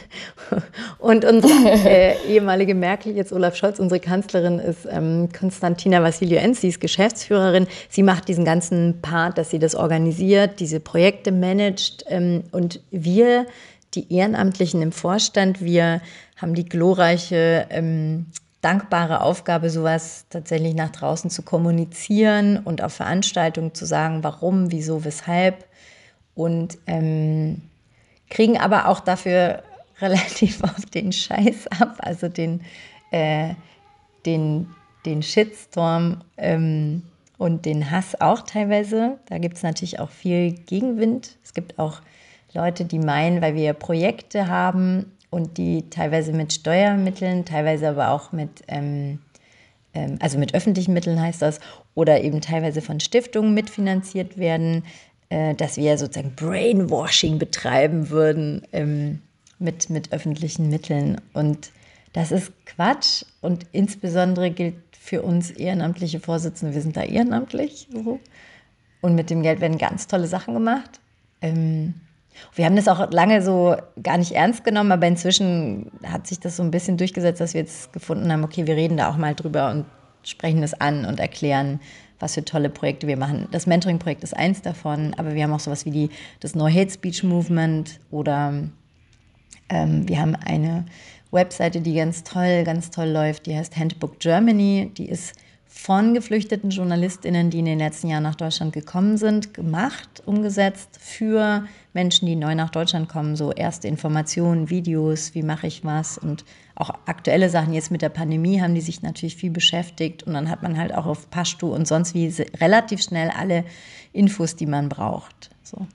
und 0.99 1.25
unsere 1.25 1.51
äh, 1.87 2.15
ehemalige 2.27 2.75
Merkel, 2.75 3.15
jetzt 3.15 3.33
Olaf 3.33 3.55
Scholz, 3.55 3.79
unsere 3.79 3.99
Kanzlerin 3.99 4.59
ist 4.59 4.87
ähm, 4.89 5.29
Konstantina 5.37 6.03
Vassiliou-Enz, 6.03 6.61
sie 6.61 6.67
ist 6.67 6.79
Geschäftsführerin. 6.79 7.65
Sie 7.89 8.03
macht 8.03 8.27
diesen 8.27 8.45
ganzen 8.45 8.99
Part, 9.01 9.37
dass 9.37 9.49
sie 9.49 9.59
das 9.59 9.73
organisiert, 9.73 10.59
diese 10.59 10.79
Projekte 10.79 11.31
managt 11.31 12.05
ähm, 12.07 12.43
und 12.51 12.81
wir, 12.91 13.47
die 13.95 14.13
Ehrenamtlichen 14.13 14.81
im 14.81 14.91
Vorstand, 14.91 15.61
wir 15.61 16.01
haben 16.37 16.53
die 16.53 16.65
glorreiche 16.65 17.67
ähm, 17.69 18.27
dankbare 18.61 19.21
Aufgabe, 19.21 19.69
sowas 19.69 20.25
tatsächlich 20.29 20.75
nach 20.75 20.91
draußen 20.91 21.29
zu 21.29 21.43
kommunizieren 21.43 22.57
und 22.57 22.83
auf 22.83 22.93
Veranstaltungen 22.93 23.73
zu 23.73 23.85
sagen, 23.85 24.23
warum, 24.23 24.71
wieso, 24.71 25.05
weshalb 25.05 25.65
und 26.35 26.77
ähm, 26.87 27.61
kriegen 28.29 28.57
aber 28.57 28.87
auch 28.87 28.99
dafür 28.99 29.63
relativ 30.01 30.63
oft 30.63 30.93
den 30.93 31.11
Scheiß 31.11 31.67
ab, 31.79 31.97
also 31.99 32.29
den, 32.29 32.61
äh, 33.11 33.53
den, 34.25 34.67
den 35.05 35.23
Shitstorm 35.23 36.21
ähm, 36.37 37.03
und 37.37 37.65
den 37.65 37.89
Hass 37.89 38.19
auch 38.19 38.41
teilweise. 38.41 39.17
Da 39.27 39.37
gibt 39.37 39.57
es 39.57 39.63
natürlich 39.63 39.99
auch 39.99 40.09
viel 40.09 40.51
Gegenwind. 40.51 41.37
Es 41.43 41.53
gibt 41.53 41.79
auch 41.79 42.01
Leute, 42.53 42.85
die 42.85 42.99
meinen, 42.99 43.41
weil 43.41 43.55
wir 43.55 43.73
Projekte 43.73 44.47
haben 44.47 45.11
und 45.29 45.57
die 45.57 45.89
teilweise 45.89 46.33
mit 46.33 46.53
Steuermitteln, 46.53 47.45
teilweise 47.45 47.89
aber 47.89 48.11
auch 48.11 48.31
mit, 48.31 48.63
ähm, 48.67 49.19
ähm, 49.93 50.17
also 50.19 50.37
mit 50.39 50.53
öffentlichen 50.55 50.93
Mitteln 50.93 51.21
heißt 51.21 51.41
das, 51.41 51.59
oder 51.93 52.21
eben 52.23 52.41
teilweise 52.41 52.81
von 52.81 52.99
Stiftungen 52.99 53.53
mitfinanziert 53.53 54.37
werden, 54.37 54.83
äh, 55.29 55.53
dass 55.53 55.77
wir 55.77 55.97
sozusagen 55.97 56.33
Brainwashing 56.35 57.37
betreiben 57.37 58.09
würden 58.09 58.63
ähm, 58.73 59.21
mit, 59.59 59.89
mit 59.89 60.11
öffentlichen 60.11 60.69
Mitteln. 60.69 61.21
Und 61.33 61.71
das 62.13 62.31
ist 62.31 62.51
Quatsch 62.65 63.23
und 63.41 63.65
insbesondere 63.71 64.49
gilt 64.49 64.75
für 64.99 65.21
uns 65.21 65.51
ehrenamtliche 65.51 66.19
Vorsitzende, 66.19 66.73
wir 66.73 66.81
sind 66.81 66.97
da 66.97 67.03
ehrenamtlich. 67.03 67.87
Und 69.01 69.15
mit 69.15 69.29
dem 69.29 69.43
Geld 69.43 69.61
werden 69.61 69.77
ganz 69.77 70.07
tolle 70.07 70.27
Sachen 70.27 70.53
gemacht. 70.55 70.99
Ähm, 71.41 71.93
wir 72.55 72.65
haben 72.65 72.75
das 72.75 72.87
auch 72.87 73.11
lange 73.11 73.41
so 73.41 73.75
gar 74.01 74.17
nicht 74.17 74.31
ernst 74.31 74.63
genommen, 74.63 74.91
aber 74.91 75.07
inzwischen 75.07 75.91
hat 76.03 76.27
sich 76.27 76.39
das 76.39 76.57
so 76.57 76.63
ein 76.63 76.71
bisschen 76.71 76.97
durchgesetzt, 76.97 77.41
dass 77.41 77.53
wir 77.53 77.61
jetzt 77.61 77.93
gefunden 77.93 78.31
haben, 78.31 78.43
okay, 78.43 78.65
wir 78.67 78.75
reden 78.75 78.97
da 78.97 79.09
auch 79.09 79.17
mal 79.17 79.35
drüber 79.35 79.71
und 79.71 79.85
sprechen 80.23 80.61
das 80.61 80.79
an 80.79 81.05
und 81.05 81.19
erklären, 81.19 81.79
was 82.19 82.33
für 82.33 82.43
tolle 82.43 82.69
Projekte 82.69 83.07
wir 83.07 83.17
machen. 83.17 83.47
Das 83.51 83.65
Mentoring-Projekt 83.65 84.23
ist 84.23 84.35
eins 84.35 84.61
davon, 84.61 85.13
aber 85.17 85.33
wir 85.33 85.43
haben 85.43 85.53
auch 85.53 85.59
sowas 85.59 85.85
wie 85.85 85.91
die, 85.91 86.09
das 86.39 86.55
No 86.55 86.67
Hate 86.67 86.91
Speech 86.91 87.23
Movement 87.23 87.99
oder 88.11 88.53
ähm, 89.69 90.07
wir 90.07 90.19
haben 90.19 90.35
eine 90.35 90.85
Webseite, 91.31 91.81
die 91.81 91.93
ganz 91.93 92.23
toll, 92.23 92.63
ganz 92.63 92.89
toll 92.89 93.09
läuft, 93.09 93.45
die 93.45 93.55
heißt 93.55 93.77
Handbook 93.77 94.19
Germany. 94.19 94.91
Die 94.97 95.07
ist 95.07 95.35
von 95.71 96.15
geflüchteten 96.15 96.71
JournalistInnen, 96.71 97.51
die 97.51 97.59
in 97.59 97.65
den 97.65 97.77
letzten 97.77 98.09
Jahren 98.09 98.23
nach 98.23 98.35
Deutschland 98.35 98.73
gekommen 98.73 99.17
sind, 99.17 99.53
gemacht, 99.53 100.23
umgesetzt 100.25 100.97
für 100.99 101.63
Menschen, 101.93 102.25
die 102.25 102.35
neu 102.35 102.55
nach 102.55 102.71
Deutschland 102.71 103.07
kommen. 103.07 103.35
So 103.35 103.51
erste 103.51 103.87
Informationen, 103.87 104.71
Videos, 104.71 105.35
wie 105.35 105.43
mache 105.43 105.67
ich 105.67 105.85
was 105.85 106.17
und 106.17 106.43
auch 106.73 106.89
aktuelle 107.05 107.51
Sachen. 107.51 107.73
Jetzt 107.73 107.91
mit 107.91 108.01
der 108.01 108.09
Pandemie 108.09 108.59
haben 108.59 108.73
die 108.73 108.81
sich 108.81 109.03
natürlich 109.03 109.35
viel 109.35 109.51
beschäftigt 109.51 110.23
und 110.23 110.33
dann 110.33 110.49
hat 110.49 110.63
man 110.63 110.75
halt 110.75 110.93
auch 110.93 111.05
auf 111.05 111.29
Pashtu 111.29 111.71
und 111.73 111.87
sonst 111.87 112.15
wie 112.15 112.27
relativ 112.59 113.03
schnell 113.03 113.29
alle 113.29 113.63
Infos, 114.11 114.55
die 114.55 114.65
man 114.65 114.89
braucht. 114.89 115.51
So. 115.61 115.85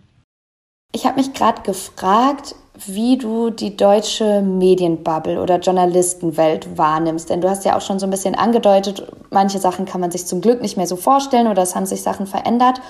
Ich 0.92 1.04
habe 1.04 1.16
mich 1.16 1.32
gerade 1.32 1.62
gefragt, 1.62 2.54
wie 2.86 3.16
du 3.16 3.50
die 3.50 3.76
deutsche 3.76 4.42
Medienbubble 4.42 5.40
oder 5.40 5.58
Journalistenwelt 5.58 6.76
wahrnimmst. 6.76 7.30
Denn 7.30 7.40
du 7.40 7.48
hast 7.48 7.64
ja 7.64 7.76
auch 7.76 7.80
schon 7.80 7.98
so 7.98 8.06
ein 8.06 8.10
bisschen 8.10 8.34
angedeutet, 8.34 9.06
manche 9.30 9.58
Sachen 9.58 9.86
kann 9.86 10.00
man 10.00 10.10
sich 10.10 10.26
zum 10.26 10.40
Glück 10.40 10.60
nicht 10.60 10.76
mehr 10.76 10.86
so 10.86 10.96
vorstellen 10.96 11.46
oder 11.46 11.62
es 11.62 11.76
haben 11.76 11.86
sich 11.86 12.02
Sachen 12.02 12.26
verändert. 12.26 12.80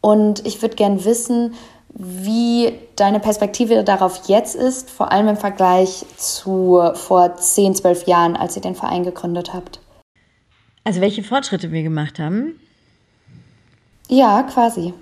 Und 0.00 0.46
ich 0.46 0.60
würde 0.60 0.76
gern 0.76 1.04
wissen, 1.04 1.54
wie 1.94 2.74
deine 2.96 3.20
Perspektive 3.20 3.84
darauf 3.84 4.22
jetzt 4.26 4.56
ist, 4.56 4.90
vor 4.90 5.12
allem 5.12 5.28
im 5.28 5.36
Vergleich 5.36 6.04
zu 6.16 6.82
vor 6.94 7.36
10, 7.36 7.76
12 7.76 8.06
Jahren, 8.06 8.36
als 8.36 8.56
ihr 8.56 8.62
den 8.62 8.74
Verein 8.74 9.04
gegründet 9.04 9.54
habt. 9.54 9.80
Also 10.82 11.00
welche 11.00 11.22
Fortschritte 11.22 11.72
wir 11.72 11.82
gemacht 11.82 12.18
haben? 12.18 12.60
Ja, 14.08 14.42
quasi. 14.42 14.92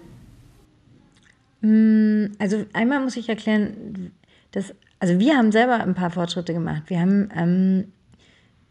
Mm, 1.63 2.27
also 2.39 2.65
einmal 2.73 3.01
muss 3.01 3.17
ich 3.17 3.29
erklären, 3.29 4.13
dass, 4.51 4.75
also 5.01 5.19
wir 5.19 5.37
haben 5.37 5.53
selber 5.53 5.81
ein 5.81 5.95
paar 5.95 6.11
Fortschritte 6.11 6.53
gemacht. 6.53 6.83
Wir 6.89 7.01
haben 7.01 7.31
ähm, 7.35 7.93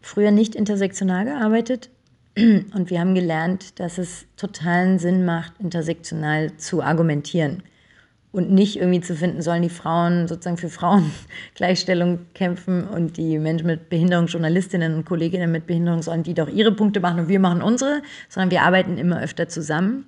früher 0.02 0.32
nicht 0.32 0.56
intersektional 0.56 1.26
gearbeitet 1.26 1.90
und 2.38 2.90
wir 2.90 3.00
haben 3.00 3.16
gelernt, 3.16 3.80
dass 3.80 3.98
es 3.98 4.26
totalen 4.38 5.00
Sinn 5.00 5.26
macht, 5.26 5.54
intersektional 5.60 6.56
zu 6.58 6.84
argumentieren 6.84 7.64
und 8.32 8.50
nicht 8.50 8.78
irgendwie 8.78 9.02
zu 9.02 9.16
finden, 9.16 9.42
sollen 9.42 9.62
die 9.62 9.70
Frauen 9.70 10.28
sozusagen 10.28 10.58
für 10.58 10.70
Frauengleichstellung 10.70 12.20
kämpfen 12.34 12.88
und 12.88 13.18
die 13.18 13.38
Menschen 13.40 13.68
mit 13.68 13.90
Behinderung, 13.90 14.28
Journalistinnen 14.28 14.96
und 14.96 15.06
Kolleginnen 15.06 15.52
mit 15.52 15.68
Behinderung 15.68 16.02
sollen 16.02 16.24
die 16.24 16.34
doch 16.34 16.50
ihre 16.50 16.72
Punkte 16.72 17.00
machen 17.00 17.22
und 17.22 17.28
wir 17.28 17.40
machen 17.40 17.62
unsere, 17.62 18.02
sondern 18.30 18.52
wir 18.52 18.64
arbeiten 18.64 18.98
immer 18.98 19.22
öfter 19.22 19.50
zusammen. 19.50 20.06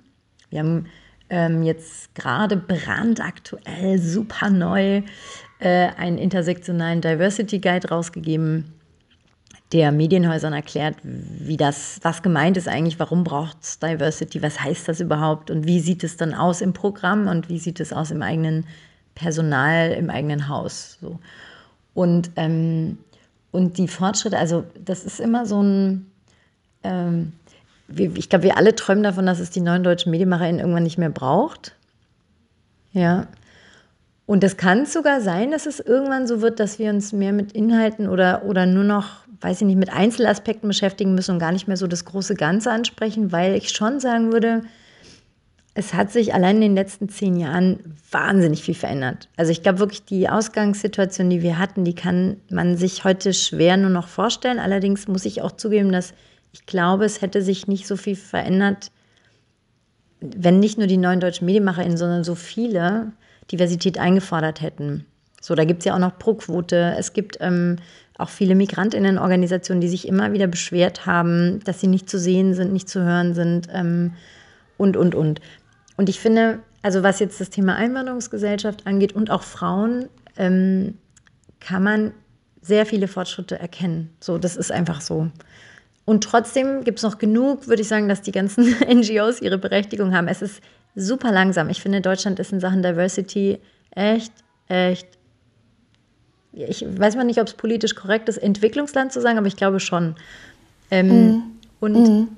Wir 0.50 0.60
haben 0.60 0.86
ähm, 1.34 1.64
jetzt 1.64 2.14
gerade 2.14 2.56
brandaktuell, 2.56 3.98
super 3.98 4.50
neu, 4.50 5.02
äh, 5.58 5.88
einen 5.96 6.16
intersektionalen 6.16 7.00
Diversity 7.00 7.58
Guide 7.58 7.88
rausgegeben, 7.88 8.72
der 9.72 9.90
Medienhäusern 9.90 10.52
erklärt, 10.52 10.94
wie 11.02 11.56
das, 11.56 11.98
was 12.02 12.22
gemeint 12.22 12.56
ist 12.56 12.68
eigentlich, 12.68 13.00
warum 13.00 13.24
braucht 13.24 13.56
es 13.62 13.80
Diversity, 13.80 14.42
was 14.42 14.60
heißt 14.60 14.86
das 14.86 15.00
überhaupt 15.00 15.50
und 15.50 15.66
wie 15.66 15.80
sieht 15.80 16.04
es 16.04 16.16
dann 16.16 16.34
aus 16.34 16.60
im 16.60 16.72
Programm 16.72 17.26
und 17.26 17.48
wie 17.48 17.58
sieht 17.58 17.80
es 17.80 17.92
aus 17.92 18.12
im 18.12 18.22
eigenen 18.22 18.64
Personal, 19.16 19.90
im 19.90 20.10
eigenen 20.10 20.48
Haus. 20.48 20.98
So. 21.00 21.18
Und, 21.94 22.30
ähm, 22.36 22.98
und 23.50 23.76
die 23.78 23.88
Fortschritte, 23.88 24.38
also 24.38 24.64
das 24.84 25.04
ist 25.04 25.18
immer 25.18 25.46
so 25.46 25.60
ein, 25.60 26.06
ähm, 26.84 27.32
ich 27.88 28.28
glaube, 28.28 28.44
wir 28.44 28.56
alle 28.56 28.74
träumen 28.74 29.02
davon, 29.02 29.26
dass 29.26 29.40
es 29.40 29.50
die 29.50 29.60
neuen 29.60 29.82
deutschen 29.82 30.10
MedienmacherInnen 30.10 30.60
irgendwann 30.60 30.84
nicht 30.84 30.98
mehr 30.98 31.10
braucht. 31.10 31.76
Ja. 32.92 33.26
Und 34.26 34.42
es 34.42 34.56
kann 34.56 34.86
sogar 34.86 35.20
sein, 35.20 35.50
dass 35.50 35.66
es 35.66 35.80
irgendwann 35.80 36.26
so 36.26 36.40
wird, 36.40 36.60
dass 36.60 36.78
wir 36.78 36.90
uns 36.90 37.12
mehr 37.12 37.32
mit 37.32 37.52
Inhalten 37.52 38.08
oder, 38.08 38.44
oder 38.44 38.64
nur 38.64 38.84
noch, 38.84 39.26
weiß 39.40 39.60
ich 39.60 39.66
nicht, 39.66 39.76
mit 39.76 39.92
Einzelaspekten 39.92 40.66
beschäftigen 40.66 41.14
müssen 41.14 41.32
und 41.32 41.38
gar 41.38 41.52
nicht 41.52 41.68
mehr 41.68 41.76
so 41.76 41.86
das 41.86 42.06
große 42.06 42.34
Ganze 42.34 42.70
ansprechen, 42.70 43.32
weil 43.32 43.54
ich 43.54 43.70
schon 43.70 44.00
sagen 44.00 44.32
würde, 44.32 44.62
es 45.74 45.92
hat 45.92 46.10
sich 46.12 46.32
allein 46.32 46.56
in 46.56 46.62
den 46.62 46.74
letzten 46.76 47.08
zehn 47.08 47.36
Jahren 47.36 47.96
wahnsinnig 48.10 48.62
viel 48.62 48.76
verändert. 48.76 49.28
Also 49.36 49.50
ich 49.50 49.62
glaube 49.62 49.80
wirklich, 49.80 50.04
die 50.04 50.28
Ausgangssituation, 50.28 51.28
die 51.28 51.42
wir 51.42 51.58
hatten, 51.58 51.84
die 51.84 51.96
kann 51.96 52.36
man 52.48 52.76
sich 52.76 53.04
heute 53.04 53.34
schwer 53.34 53.76
nur 53.76 53.90
noch 53.90 54.06
vorstellen. 54.06 54.60
Allerdings 54.60 55.08
muss 55.08 55.24
ich 55.24 55.42
auch 55.42 55.52
zugeben, 55.52 55.90
dass 55.90 56.14
ich 56.54 56.66
glaube, 56.66 57.04
es 57.04 57.20
hätte 57.20 57.42
sich 57.42 57.66
nicht 57.66 57.86
so 57.88 57.96
viel 57.96 58.14
verändert, 58.14 58.92
wenn 60.20 60.60
nicht 60.60 60.78
nur 60.78 60.86
die 60.86 60.96
neuen 60.96 61.18
deutschen 61.18 61.46
MedienmacherInnen, 61.46 61.96
sondern 61.96 62.22
so 62.22 62.36
viele 62.36 63.12
Diversität 63.50 63.98
eingefordert 63.98 64.60
hätten. 64.60 65.04
So, 65.40 65.56
da 65.56 65.64
gibt 65.64 65.80
es 65.80 65.84
ja 65.84 65.94
auch 65.94 65.98
noch 65.98 66.16
Pro-Quote. 66.16 66.94
Es 66.96 67.12
gibt 67.12 67.38
ähm, 67.40 67.76
auch 68.16 68.28
viele 68.28 68.54
MigrantInnenorganisationen, 68.54 69.80
die 69.80 69.88
sich 69.88 70.06
immer 70.06 70.32
wieder 70.32 70.46
beschwert 70.46 71.06
haben, 71.06 71.58
dass 71.64 71.80
sie 71.80 71.88
nicht 71.88 72.08
zu 72.08 72.20
sehen 72.20 72.54
sind, 72.54 72.72
nicht 72.72 72.88
zu 72.88 73.02
hören 73.02 73.34
sind 73.34 73.68
ähm, 73.72 74.12
und, 74.78 74.96
und, 74.96 75.16
und. 75.16 75.40
Und 75.96 76.08
ich 76.08 76.20
finde, 76.20 76.60
also 76.82 77.02
was 77.02 77.18
jetzt 77.18 77.40
das 77.40 77.50
Thema 77.50 77.74
Einwanderungsgesellschaft 77.74 78.86
angeht 78.86 79.12
und 79.12 79.30
auch 79.30 79.42
Frauen, 79.42 80.08
ähm, 80.36 80.98
kann 81.58 81.82
man 81.82 82.12
sehr 82.62 82.86
viele 82.86 83.08
Fortschritte 83.08 83.58
erkennen. 83.58 84.10
So, 84.20 84.38
das 84.38 84.56
ist 84.56 84.70
einfach 84.70 85.00
so. 85.00 85.30
Und 86.04 86.22
trotzdem 86.24 86.84
gibt 86.84 86.98
es 86.98 87.02
noch 87.02 87.18
genug, 87.18 87.66
würde 87.66 87.82
ich 87.82 87.88
sagen, 87.88 88.08
dass 88.08 88.22
die 88.22 88.32
ganzen 88.32 88.64
NGOs 88.88 89.40
ihre 89.40 89.58
Berechtigung 89.58 90.14
haben. 90.14 90.28
Es 90.28 90.42
ist 90.42 90.60
super 90.94 91.32
langsam. 91.32 91.70
Ich 91.70 91.80
finde, 91.80 92.00
Deutschland 92.00 92.38
ist 92.38 92.52
in 92.52 92.60
Sachen 92.60 92.82
Diversity 92.82 93.58
echt, 93.90 94.32
echt. 94.68 95.08
Ich 96.52 96.84
weiß 96.86 97.16
mal 97.16 97.24
nicht, 97.24 97.40
ob 97.40 97.48
es 97.48 97.54
politisch 97.54 97.96
korrekt 97.96 98.28
ist, 98.28 98.36
Entwicklungsland 98.36 99.12
zu 99.12 99.20
sagen, 99.20 99.38
aber 99.38 99.48
ich 99.48 99.56
glaube 99.56 99.80
schon. 99.80 100.14
Ähm, 100.90 101.08
mm. 101.08 101.42
Und 101.80 101.94
mm. 101.94 102.28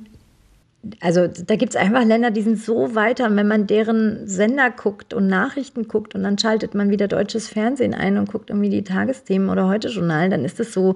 also 1.00 1.26
da 1.26 1.56
gibt 1.56 1.74
es 1.74 1.76
einfach 1.76 2.02
Länder, 2.02 2.30
die 2.30 2.40
sind 2.40 2.58
so 2.58 2.94
weiter. 2.94 3.26
Und 3.26 3.36
wenn 3.36 3.48
man 3.48 3.66
deren 3.66 4.26
Sender 4.26 4.70
guckt 4.70 5.12
und 5.12 5.26
Nachrichten 5.26 5.86
guckt 5.86 6.14
und 6.14 6.22
dann 6.22 6.38
schaltet 6.38 6.74
man 6.74 6.88
wieder 6.88 7.08
deutsches 7.08 7.48
Fernsehen 7.48 7.92
ein 7.92 8.16
und 8.16 8.30
guckt 8.32 8.48
irgendwie 8.48 8.70
die 8.70 8.84
Tagesthemen 8.84 9.50
oder 9.50 9.66
heute 9.66 9.88
Journal, 9.88 10.30
dann 10.30 10.44
ist 10.46 10.60
das 10.60 10.72
so 10.72 10.94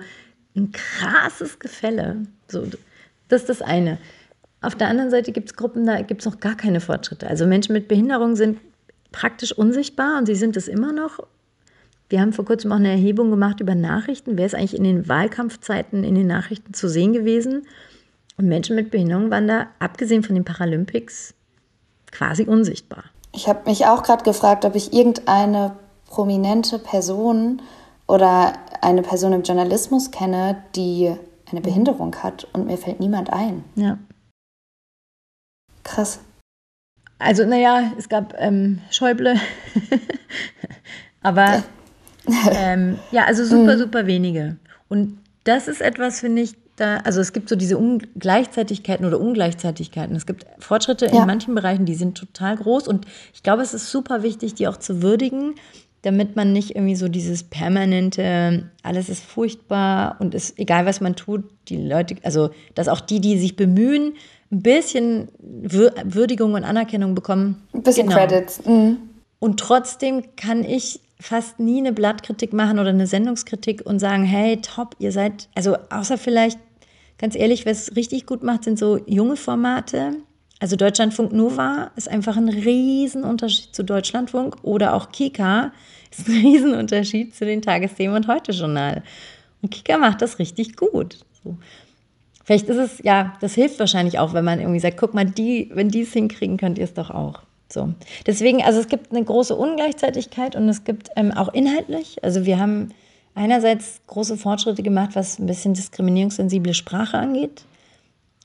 ein 0.57 0.73
krasses 0.73 1.59
Gefälle. 1.59 2.23
So, 2.51 2.67
das 3.29 3.43
ist 3.43 3.49
das 3.49 3.63
eine. 3.63 3.99
Auf 4.63 4.75
der 4.75 4.89
anderen 4.89 5.11
Seite 5.11 5.33
gibt 5.33 5.51
es 5.51 5.57
Gruppen, 5.57 5.87
da 5.87 6.03
gibt 6.03 6.21
es 6.21 6.27
noch 6.27 6.41
gar 6.41 6.57
keine 6.57 6.81
Fortschritte. 6.81 7.27
Also 7.27 7.47
Menschen 7.47 7.73
mit 7.73 7.89
Behinderung 7.89 8.37
sind 8.37 8.59
praktisch 9.13 9.53
unsichtbar 9.53 10.19
und 10.19 10.27
sie 10.27 10.35
sind 10.35 10.57
es 10.57 10.69
immer 10.69 10.93
noch. 10.93 11.21
Wir 12.09 12.21
haben 12.21 12.33
vor 12.33 12.45
kurzem 12.45 12.73
auch 12.73 12.77
eine 12.77 12.91
Erhebung 12.91 13.31
gemacht 13.31 13.61
über 13.61 13.75
Nachrichten. 13.75 14.37
Wer 14.37 14.47
ist 14.47 14.55
eigentlich 14.55 14.77
in 14.77 14.85
den 14.85 15.09
Wahlkampfzeiten 15.09 16.05
in 16.05 16.15
den 16.15 16.27
Nachrichten 16.27 16.75
zu 16.75 16.89
sehen 16.89 17.13
gewesen? 17.13 17.67
Und 18.37 18.49
Menschen 18.49 18.75
mit 18.75 18.91
Behinderung 18.91 19.31
waren 19.31 19.47
da, 19.47 19.69
abgesehen 19.79 20.23
von 20.23 20.35
den 20.35 20.45
Paralympics, 20.45 21.35
quasi 22.11 22.45
unsichtbar. 22.45 23.05
Ich 23.33 23.49
habe 23.49 23.69
mich 23.69 23.87
auch 23.87 24.03
gerade 24.03 24.25
gefragt, 24.25 24.65
ob 24.65 24.75
ich 24.75 24.93
irgendeine 24.93 25.77
prominente 26.07 26.79
Person 26.79 27.63
oder 28.09 28.55
eine 28.81 29.03
Person 29.03 29.33
im 29.33 29.43
Journalismus 29.43 30.11
kenne, 30.11 30.65
die 30.75 31.15
eine 31.53 31.61
Behinderung 31.61 32.15
hat 32.17 32.47
und 32.53 32.67
mir 32.67 32.79
fällt 32.79 33.01
niemand 33.01 33.33
ein. 33.33 33.65
Ja. 33.77 33.99
Krass. 35.83 36.21
Also, 37.19 37.45
naja, 37.45 37.93
es 37.99 38.09
gab 38.09 38.35
ähm, 38.39 38.81
Schäuble, 38.91 39.39
aber 41.21 41.63
ähm, 42.53 42.99
ja, 43.11 43.25
also 43.25 43.45
super, 43.45 43.75
mhm. 43.75 43.79
super 43.79 44.07
wenige. 44.07 44.57
Und 44.89 45.19
das 45.45 45.69
ist 45.69 45.81
etwas, 45.81 46.21
finde 46.21 46.43
ich, 46.43 46.55
da, 46.77 46.97
also 46.99 47.21
es 47.21 47.33
gibt 47.33 47.49
so 47.49 47.57
diese 47.57 47.77
Ungleichzeitigkeiten 47.77 49.05
oder 49.05 49.21
Ungleichzeitigkeiten. 49.21 50.17
Es 50.17 50.27
gibt 50.27 50.47
Fortschritte 50.59 51.07
ja. 51.07 51.21
in 51.21 51.27
manchen 51.27 51.55
Bereichen, 51.55 51.85
die 51.85 51.95
sind 51.95 52.17
total 52.17 52.57
groß 52.57 52.89
und 52.89 53.07
ich 53.35 53.43
glaube, 53.43 53.63
es 53.63 53.75
ist 53.75 53.91
super 53.91 54.23
wichtig, 54.23 54.55
die 54.55 54.67
auch 54.67 54.79
zu 54.79 55.03
würdigen 55.03 55.57
damit 56.03 56.35
man 56.37 56.53
nicht 56.53 56.75
irgendwie 56.75 56.97
so 56.97 57.09
dieses 57.09 57.43
permanente, 57.43 58.71
alles 58.83 59.09
ist 59.09 59.23
furchtbar 59.23 60.17
und 60.19 60.35
ist 60.35 60.59
egal, 60.59 60.87
was 60.87 61.01
man 61.01 61.15
tut, 61.15 61.45
die 61.69 61.77
Leute, 61.77 62.17
also 62.23 62.51
dass 62.75 62.89
auch 62.89 63.01
die, 63.01 63.21
die 63.21 63.39
sich 63.39 63.57
bemühen, 63.57 64.15
ein 64.51 64.63
bisschen 64.63 65.29
Würdigung 65.39 66.55
und 66.55 66.65
Anerkennung 66.65 67.15
bekommen. 67.15 67.63
Ein 67.73 67.83
bisschen 67.83 68.09
genau. 68.09 68.19
Credits. 68.19 68.65
Mhm. 68.65 68.97
Und 69.39 69.61
trotzdem 69.61 70.37
kann 70.37 70.65
ich 70.65 71.01
fast 71.21 71.61
nie 71.61 71.79
eine 71.79 71.93
Blattkritik 71.93 72.53
machen 72.53 72.79
oder 72.79 72.89
eine 72.89 73.07
Sendungskritik 73.07 73.83
und 73.85 73.99
sagen, 73.99 74.25
hey, 74.25 74.61
top, 74.61 74.97
ihr 74.99 75.13
seid, 75.13 75.49
also 75.55 75.77
außer 75.91 76.17
vielleicht, 76.19 76.59
ganz 77.19 77.37
ehrlich, 77.37 77.67
was 77.67 77.89
es 77.89 77.97
richtig 77.97 78.25
gut 78.25 78.43
macht, 78.43 78.65
sind 78.65 78.79
so 78.79 78.99
junge 79.07 79.37
Formate, 79.37 80.15
also 80.61 80.77
Deutschlandfunk 80.77 81.33
Nova 81.33 81.91
ist 81.97 82.09
einfach 82.09 82.37
ein 82.37 82.49
Riesenunterschied 82.49 83.75
zu 83.75 83.83
Deutschlandfunk 83.83 84.59
oder 84.63 84.95
auch 84.95 85.11
Kika 85.11 85.73
ist 86.11 86.29
ein 86.29 86.35
Riesenunterschied 86.47 87.35
zu 87.35 87.45
den 87.45 87.63
Tagesthemen 87.63 88.15
und 88.15 88.29
Heute-Journal. 88.29 89.03
Und 89.63 89.71
Kika 89.71 89.99
macht 89.99 90.23
das 90.23 90.39
richtig 90.39 90.77
gut. 90.77 91.19
So. 91.43 91.57
Vielleicht 92.45 92.69
ist 92.69 92.77
es, 92.77 93.01
ja, 93.03 93.35
das 93.41 93.55
hilft 93.55 93.79
wahrscheinlich 93.79 94.19
auch, 94.19 94.35
wenn 94.35 94.45
man 94.45 94.61
irgendwie 94.61 94.81
sagt, 94.81 94.99
guck 94.99 95.15
mal, 95.15 95.25
die, 95.25 95.71
wenn 95.73 95.89
die 95.89 96.03
es 96.03 96.13
hinkriegen, 96.13 96.57
könnt 96.57 96.79
ihr 96.79 96.85
es 96.85 96.95
doch 96.95 97.11
auch. 97.11 97.43
So. 97.69 97.95
Deswegen, 98.27 98.63
also 98.63 98.81
es 98.81 98.89
gibt 98.89 99.13
eine 99.13 99.25
große 99.25 99.55
Ungleichzeitigkeit 99.55 100.57
und 100.57 100.69
es 100.69 100.85
gibt 100.85 101.11
ähm, 101.17 101.31
auch 101.33 101.53
inhaltlich, 101.55 102.23
also 102.23 102.45
wir 102.45 102.59
haben 102.59 102.93
einerseits 103.35 104.01
große 104.09 104.37
Fortschritte 104.37 104.83
gemacht, 104.83 105.11
was 105.15 105.39
ein 105.39 105.47
bisschen 105.47 105.75
diskriminierungssensible 105.75 106.75
Sprache 106.75 107.19
angeht. 107.19 107.65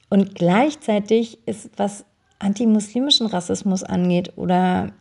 Und 0.09 0.35
gleichzeitig 0.35 1.39
ist, 1.47 1.71
was 1.77 2.05
antimuslimischen 2.39 3.27
Rassismus 3.27 3.83
angeht 3.83 4.33
oder 4.37 4.91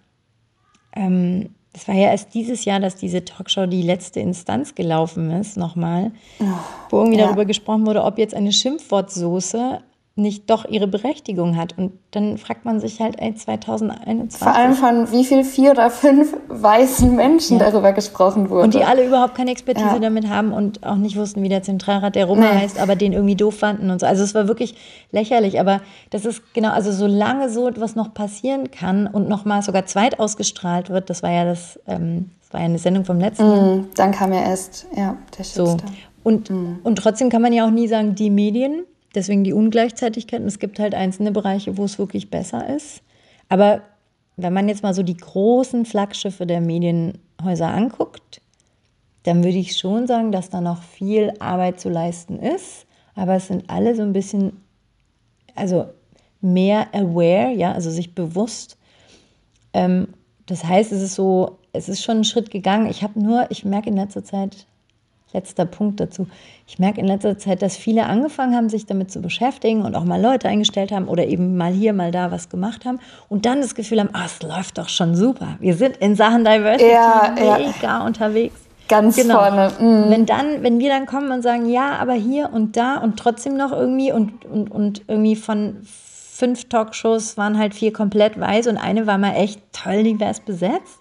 ähm, 0.95 1.51
es 1.73 1.89
war 1.89 1.95
ja 1.97 2.11
erst 2.11 2.35
dieses 2.35 2.65
Jahr, 2.65 2.79
dass 2.79 2.95
diese 2.95 3.25
Talkshow 3.25 3.67
die 3.67 3.83
letzte 3.83 4.21
Instanz 4.21 4.77
gelaufen 4.77 5.33
ist, 5.33 5.57
nochmal, 5.57 6.13
oh, 6.39 6.45
wo 6.91 6.99
irgendwie 6.99 7.19
ja. 7.19 7.27
darüber 7.27 7.45
gesprochen 7.45 7.85
wurde, 7.85 8.05
ob 8.05 8.17
jetzt 8.17 8.35
eine 8.35 8.53
Schimpfwortsoße 8.53 9.81
nicht 10.17 10.49
doch 10.49 10.65
ihre 10.65 10.87
Berechtigung 10.87 11.57
hat. 11.57 11.77
Und 11.77 11.93
dann 12.13 12.39
fragt 12.39 12.65
man 12.65 12.79
sich 12.79 13.01
halt, 13.01 13.21
ey, 13.21 13.35
2021. 13.35 14.39
Vor 14.39 14.55
allem 14.55 14.75
von 14.75 15.11
wie 15.11 15.25
viel 15.25 15.43
vier 15.43 15.73
oder 15.73 15.91
fünf 15.91 16.37
weißen 16.47 17.17
Menschen 17.17 17.59
ja. 17.59 17.69
darüber 17.69 17.93
gesprochen 17.93 18.49
wurde. 18.49 18.63
Und 18.63 18.75
die 18.75 18.85
alle 18.85 19.05
überhaupt 19.05 19.35
keine 19.35 19.51
Expertise 19.51 19.87
ja. 19.87 19.99
damit 19.99 20.29
haben 20.29 20.53
und 20.53 20.87
auch 20.87 20.95
nicht 20.95 21.17
wussten, 21.17 21.43
wie 21.43 21.49
der 21.49 21.65
Zentralrat 21.65 22.15
der 22.15 22.27
Roma 22.27 22.53
nee. 22.53 22.61
heißt, 22.61 22.79
aber 22.79 22.95
den 22.95 23.13
irgendwie 23.13 23.35
doof 23.35 23.59
fanden 23.59 23.91
und 23.91 24.01
so. 24.01 24.07
Also 24.07 24.23
es 24.23 24.37
war 24.37 24.47
wirklich 24.47 24.77
lächerlich. 25.11 25.59
Aber 25.59 25.81
das 26.11 26.25
ist 26.25 26.55
genau, 26.55 26.71
also 26.71 26.93
solange 26.93 27.49
so 27.49 27.67
etwas 27.67 27.97
noch 27.97 28.15
passieren 28.15 28.71
kann 28.71 29.09
und 29.09 29.29
nochmal 29.29 29.63
sogar 29.63 29.85
zweit 29.87 30.21
ausgestrahlt 30.21 30.91
wird, 30.91 31.11
das 31.11 31.25
war 31.25 31.33
ja 31.33 31.45
das, 31.45 31.81
ähm, 31.89 32.31
das 32.41 32.53
war 32.53 32.61
ja 32.61 32.67
eine 32.67 32.79
Sendung 32.79 33.05
vom 33.05 33.19
letzten 33.19 33.49
mm, 33.49 33.57
Jahr. 33.57 33.85
Dann 33.97 34.13
kam 34.13 34.33
ja 34.33 34.43
erst, 34.43 34.87
ja, 34.97 35.17
der 35.37 35.43
Shitstorm. 35.43 35.79
So. 35.81 35.85
Und, 36.23 36.51
mm. 36.51 36.79
und 36.85 36.97
trotzdem 36.97 37.31
kann 37.31 37.43
man 37.43 37.53
ja 37.53 37.67
auch 37.67 37.73
nie 37.73 37.89
sagen, 37.89 38.15
die 38.15 38.31
Medien, 38.31 38.85
Deswegen 39.15 39.45
die 39.45 39.53
Ungleichzeitigkeiten. 39.53 40.47
Es 40.47 40.59
gibt 40.59 40.79
halt 40.79 40.95
einzelne 40.95 41.31
Bereiche, 41.33 41.77
wo 41.77 41.85
es 41.85 41.99
wirklich 41.99 42.31
besser 42.31 42.75
ist. 42.75 43.03
Aber 43.49 43.83
wenn 44.37 44.53
man 44.53 44.69
jetzt 44.69 44.83
mal 44.83 44.95
so 44.95 45.03
die 45.03 45.17
großen 45.17 45.87
Flaggschiffe 45.87 46.47
der 46.47 46.61
Medienhäuser 46.61 47.69
anguckt, 47.69 48.41
dann 49.23 49.45
würde 49.45 49.59
ich 49.59 49.77
schon 49.77 50.07
sagen, 50.07 50.33
dass 50.33 50.51
da 50.51 50.61
noch 50.61 50.83
viel 50.83 51.33
Arbeit 51.39 51.81
zu 51.81 51.89
leisten 51.89 52.39
ist. 52.39 52.87
Aber 53.15 53.37
es 53.37 53.47
sind 53.47 53.71
alle 53.71 53.95
so 53.95 54.03
ein 54.03 54.13
bisschen, 54.13 54.61
also 55.55 55.87
mehr 56.41 56.89
aware, 56.93 57.53
ja, 57.53 57.73
also 57.73 57.91
sich 57.91 58.15
bewusst. 58.15 58.77
Ähm, 59.73 60.09
das 60.47 60.65
heißt, 60.65 60.93
es 60.93 61.01
ist 61.01 61.15
so, 61.15 61.59
es 61.73 61.89
ist 61.89 62.03
schon 62.03 62.19
ein 62.19 62.25
Schritt 62.25 62.51
gegangen. 62.51 62.87
Ich 62.87 63.03
habe 63.03 63.19
nur, 63.21 63.51
ich 63.51 63.65
merke 63.65 63.89
in 63.89 63.97
letzter 63.97 64.25
Zeit, 64.25 64.67
letzter 65.35 65.67
Punkt 65.67 66.01
dazu. 66.01 66.27
Ich 66.67 66.79
merke 66.79 67.01
in 67.01 67.07
letzter 67.07 67.37
Zeit, 67.37 67.61
dass 67.61 67.77
viele 67.77 68.07
angefangen 68.07 68.57
haben, 68.57 68.69
sich 68.71 68.87
damit 68.87 69.11
zu 69.11 69.21
beschäftigen 69.21 69.83
und 69.83 69.95
auch 69.95 70.05
mal 70.05 70.21
Leute 70.21 70.49
eingestellt 70.49 70.93
haben 70.93 71.09
oder 71.09 71.27
eben 71.27 71.57
mal 71.57 71.73
hier, 71.73 71.93
mal 71.93 72.11
da 72.11 72.31
was 72.31 72.49
gemacht 72.49 72.87
haben 72.87 73.01
und 73.29 73.45
dann 73.45 73.61
das 73.61 73.75
Gefühl 73.75 74.01
haben, 74.01 74.11
ah, 74.15 74.25
es 74.25 74.43
läuft 74.43 74.79
doch 74.79 74.89
schon 74.89 75.15
super. 75.15 75.57
Wir 75.61 75.75
sind 75.75 75.99
in 75.99 76.17
Sachen 76.17 76.45
Diversity 76.45 76.91
ja, 76.91 77.35
mega 77.35 77.73
ja. 77.83 78.07
unterwegs. 78.07 78.55
Ganz 78.89 79.17
genau. 79.17 79.41
vorne. 79.41 79.73
Mhm. 79.79 80.11
Wenn 80.11 80.27
dann, 80.27 80.63
wenn 80.63 80.79
wir 80.79 80.91
dann 80.91 81.07
kommen 81.07 81.31
und 81.33 81.43
sagen, 81.43 81.69
ja, 81.69 81.97
aber 81.97 82.13
hier 82.13 82.51
und 82.53 82.77
da 82.77 82.99
und 82.99 83.19
trotzdem 83.19 83.57
noch 83.57 83.73
irgendwie 83.73 84.13
und, 84.13 84.45
und, 84.45 84.71
und 84.71 85.03
irgendwie 85.09 85.37
von 85.37 85.79
fünf 85.85 86.69
Talkshows 86.69 87.37
waren 87.39 87.59
halt 87.59 87.75
vier 87.75 87.93
komplett 87.93 88.39
weiß 88.39 88.67
und 88.67 88.77
eine 88.77 89.07
war 89.07 89.19
mal 89.19 89.35
echt 89.37 89.61
toll 89.73 90.03
divers 90.03 90.41
besetzt 90.41 90.99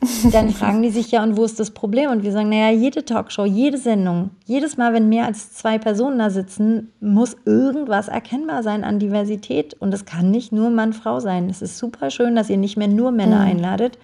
dann 0.32 0.50
fragen 0.50 0.82
die 0.82 0.90
sich 0.90 1.10
ja, 1.10 1.22
und 1.22 1.36
wo 1.36 1.44
ist 1.44 1.58
das 1.58 1.70
Problem? 1.70 2.10
Und 2.10 2.22
wir 2.22 2.32
sagen, 2.32 2.48
naja, 2.48 2.70
jede 2.70 3.04
Talkshow, 3.04 3.44
jede 3.44 3.78
Sendung, 3.78 4.30
jedes 4.44 4.76
Mal, 4.76 4.92
wenn 4.92 5.08
mehr 5.08 5.26
als 5.26 5.54
zwei 5.54 5.78
Personen 5.78 6.18
da 6.18 6.30
sitzen, 6.30 6.92
muss 7.00 7.36
irgendwas 7.44 8.08
erkennbar 8.08 8.62
sein 8.62 8.84
an 8.84 8.98
Diversität. 8.98 9.74
Und 9.74 9.94
es 9.94 10.04
kann 10.04 10.30
nicht 10.30 10.52
nur 10.52 10.70
Mann-Frau 10.70 11.20
sein. 11.20 11.48
Es 11.48 11.62
ist 11.62 11.78
super 11.78 12.10
schön, 12.10 12.36
dass 12.36 12.50
ihr 12.50 12.58
nicht 12.58 12.76
mehr 12.76 12.88
nur 12.88 13.10
Männer 13.10 13.40
mhm. 13.40 13.50
einladet. 13.50 13.98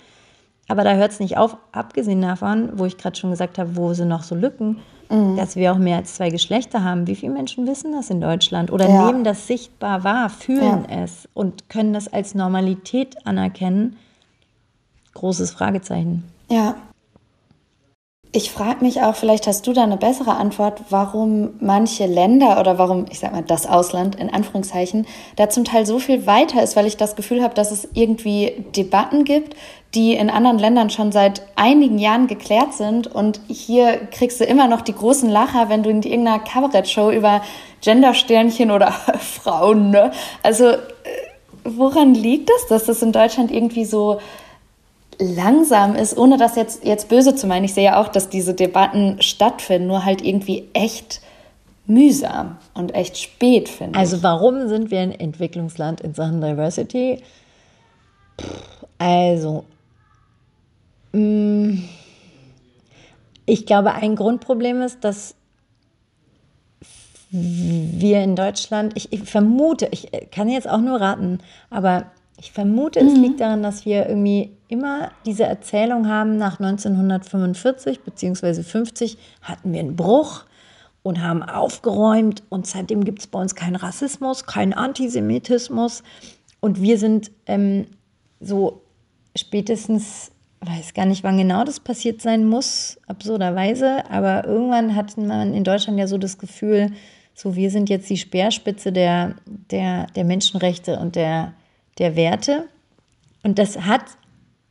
Aber 0.69 0.85
da 0.85 0.95
hört 0.95 1.13
es 1.13 1.21
nicht 1.21 1.37
auf, 1.37 1.57
abgesehen 1.73 2.23
davon, 2.23 2.71
wo 2.75 2.87
ich 2.87 2.97
gerade 2.97 3.17
schon 3.17 3.31
gesagt 3.31 3.59
habe, 3.59 3.77
wo 3.77 3.93
sind 3.93 4.09
noch 4.09 4.23
so 4.23 4.35
Lücken, 4.35 4.79
mhm. 5.11 5.37
dass 5.37 5.57
wir 5.57 5.73
auch 5.73 5.79
mehr 5.79 5.99
als 5.99 6.15
zwei 6.15 6.31
Geschlechter 6.31 6.85
haben. 6.85 7.07
Wie 7.07 7.17
viele 7.17 7.33
Menschen 7.33 7.67
wissen 7.67 7.93
das 7.93 8.11
in 8.11 8.21
Deutschland 8.21 8.73
oder 8.73 8.89
ja. 8.89 9.07
nehmen 9.07 9.25
das 9.25 9.47
sichtbar 9.47 10.05
wahr, 10.05 10.31
fühlen 10.31 10.87
ja. 10.89 11.03
es 11.03 11.29
und 11.35 11.69
können 11.69 11.93
das 11.93 12.09
als 12.09 12.35
Normalität 12.35 13.27
anerkennen? 13.27 13.97
Großes 15.15 15.51
Fragezeichen. 15.51 16.25
Ja, 16.51 16.77
ich 18.35 18.51
frage 18.51 18.83
mich 18.83 19.03
auch, 19.03 19.15
vielleicht 19.15 19.47
hast 19.47 19.67
du 19.67 19.75
da 19.75 19.83
eine 19.83 19.99
bessere 19.99 20.37
Antwort, 20.37 20.85
warum 20.89 21.51
manche 21.61 22.07
Länder 22.07 22.59
oder 22.59 22.79
warum, 22.79 23.05
ich 23.11 23.19
sag 23.19 23.33
mal, 23.33 23.43
das 23.43 23.67
Ausland 23.67 24.15
in 24.15 24.33
Anführungszeichen, 24.33 25.07
da 25.37 25.51
zum 25.51 25.65
Teil 25.65 25.85
so 25.85 25.99
viel 25.99 26.27
weiter 26.27 26.63
ist, 26.63 26.75
weil 26.75 26.87
ich 26.87 26.97
das 26.97 27.15
Gefühl 27.15 27.43
habe, 27.43 27.53
dass 27.53 27.71
es 27.71 27.87
irgendwie 27.93 28.65
Debatten 28.75 29.25
gibt, 29.25 29.55
die 29.95 30.15
in 30.15 30.31
anderen 30.31 30.59
Ländern 30.59 30.89
schon 30.89 31.13
seit 31.13 31.43
einigen 31.57 31.99
Jahren 31.99 32.27
geklärt 32.27 32.73
sind. 32.73 33.07
Und 33.07 33.39
hier 33.49 33.99
kriegst 34.11 34.41
du 34.41 34.45
immer 34.45 34.67
noch 34.67 34.81
die 34.81 34.95
großen 34.95 35.29
Lacher, 35.29 35.69
wenn 35.69 35.83
du 35.83 35.91
in 35.91 36.03
irgendeiner 36.03 36.39
Kabarettshow 36.39 37.11
über 37.11 37.43
Gendersternchen 37.83 38.71
oder 38.71 38.93
Frauen, 39.21 39.91
ne? 39.91 40.11
Also, 40.43 40.69
äh, 40.69 40.79
woran 41.65 42.15
liegt 42.15 42.49
das, 42.49 42.67
dass 42.69 42.87
das 42.87 43.03
in 43.03 43.13
Deutschland 43.13 43.51
irgendwie 43.51 43.85
so 43.85 44.21
langsam 45.23 45.95
ist, 45.95 46.17
ohne 46.17 46.37
das 46.37 46.57
jetzt, 46.57 46.85
jetzt 46.85 47.09
böse 47.09 47.35
zu 47.35 47.47
meinen. 47.47 47.65
Ich 47.65 47.75
sehe 47.75 47.85
ja 47.85 48.01
auch, 48.01 48.09
dass 48.09 48.29
diese 48.29 48.55
Debatten 48.55 49.21
stattfinden, 49.21 49.89
nur 49.89 50.05
halt 50.05 50.23
irgendwie 50.23 50.69
echt 50.73 51.21
mühsam 51.87 52.59
und 52.75 52.95
echt 52.95 53.19
spät, 53.19 53.69
finde 53.69 53.99
also 53.99 54.17
ich. 54.17 54.25
Also 54.25 54.29
warum 54.29 54.69
sind 54.69 54.91
wir 54.91 55.01
ein 55.01 55.13
Entwicklungsland 55.13 56.01
in 56.01 56.15
Sachen 56.15 56.41
Diversity? 56.41 57.23
Also, 58.99 59.65
mm, 61.13 61.79
ich 63.47 63.67
glaube, 63.67 63.95
ein 63.95 64.17
Grundproblem 64.17 64.83
ist, 64.83 65.05
dass 65.05 65.35
wir 67.31 68.23
in 68.23 68.37
Deutschland, 68.37 68.93
ich, 68.95 69.13
ich 69.13 69.23
vermute, 69.23 69.89
ich 69.91 70.11
kann 70.31 70.49
jetzt 70.49 70.69
auch 70.69 70.81
nur 70.81 71.01
raten, 71.01 71.39
aber 71.71 72.07
ich 72.39 72.53
vermute, 72.53 73.01
es 73.01 73.15
mhm. 73.15 73.23
liegt 73.23 73.41
daran, 73.41 73.63
dass 73.63 73.85
wir 73.85 74.09
irgendwie 74.09 74.51
immer 74.69 75.11
diese 75.27 75.45
Erzählung 75.45 76.09
haben, 76.09 76.37
nach 76.37 76.59
1945 76.59 78.01
bzw. 78.01 78.63
50 78.63 79.19
hatten 79.43 79.73
wir 79.73 79.81
einen 79.81 79.97
Bruch 79.97 80.45
und 81.03 81.21
haben 81.21 81.43
aufgeräumt 81.43 82.43
und 82.49 82.67
seitdem 82.67 83.05
gibt 83.05 83.21
es 83.21 83.27
bei 83.27 83.41
uns 83.41 83.55
keinen 83.55 83.77
Rassismus, 83.77 84.47
keinen 84.47 84.73
Antisemitismus 84.73 86.03
und 86.61 86.81
wir 86.81 86.97
sind 86.99 87.31
ähm, 87.47 87.87
so 88.41 88.83
spätestens, 89.37 90.31
weiß 90.61 90.95
gar 90.95 91.07
nicht, 91.07 91.25
wann 91.25 91.39
genau 91.39 91.65
das 91.65 91.81
passiert 91.81 92.23
sein 92.23 92.47
muss, 92.47 92.99
absurderweise, 93.07 94.09
aber 94.11 94.47
irgendwann 94.47 94.95
hat 94.95 95.17
man 95.17 95.55
in 95.55 95.65
Deutschland 95.65 95.99
ja 95.99 96.07
so 96.07 96.19
das 96.19 96.39
Gefühl, 96.39 96.93
so 97.35 97.57
wir 97.57 97.71
sind 97.71 97.89
jetzt 97.91 98.09
die 98.11 98.17
Speerspitze 98.17 98.93
der, 98.93 99.35
der, 99.47 100.07
der 100.15 100.25
Menschenrechte 100.25 100.99
und 100.99 101.17
der 101.17 101.55
der 101.99 102.17
Werte. 102.17 102.65
Und 103.43 103.59
das 103.59 103.81
hat, 103.81 104.03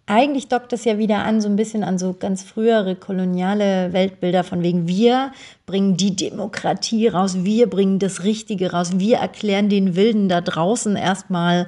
eigentlich 0.05 0.47
dockt 0.47 0.71
das 0.71 0.85
ja 0.85 0.97
wieder 0.97 1.19
an, 1.19 1.41
so 1.41 1.49
ein 1.49 1.55
bisschen 1.55 1.83
an 1.83 1.97
so 1.97 2.13
ganz 2.17 2.43
frühere 2.43 2.95
koloniale 2.95 3.93
Weltbilder 3.93 4.43
von 4.43 4.63
wegen, 4.63 4.87
wir 4.87 5.31
bringen 5.65 5.97
die 5.97 6.15
Demokratie 6.15 7.07
raus, 7.07 7.43
wir 7.43 7.69
bringen 7.69 7.99
das 7.99 8.23
Richtige 8.23 8.71
raus, 8.71 8.91
wir 8.95 9.17
erklären 9.17 9.69
den 9.69 9.95
Wilden 9.95 10.29
da 10.29 10.41
draußen 10.41 10.95
erstmal, 10.95 11.67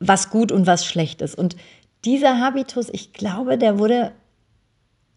was 0.00 0.30
gut 0.30 0.52
und 0.52 0.66
was 0.66 0.86
schlecht 0.86 1.22
ist. 1.22 1.36
Und 1.36 1.56
dieser 2.04 2.40
Habitus, 2.40 2.88
ich 2.90 3.12
glaube, 3.12 3.58
der 3.58 3.78
wurde 3.78 4.12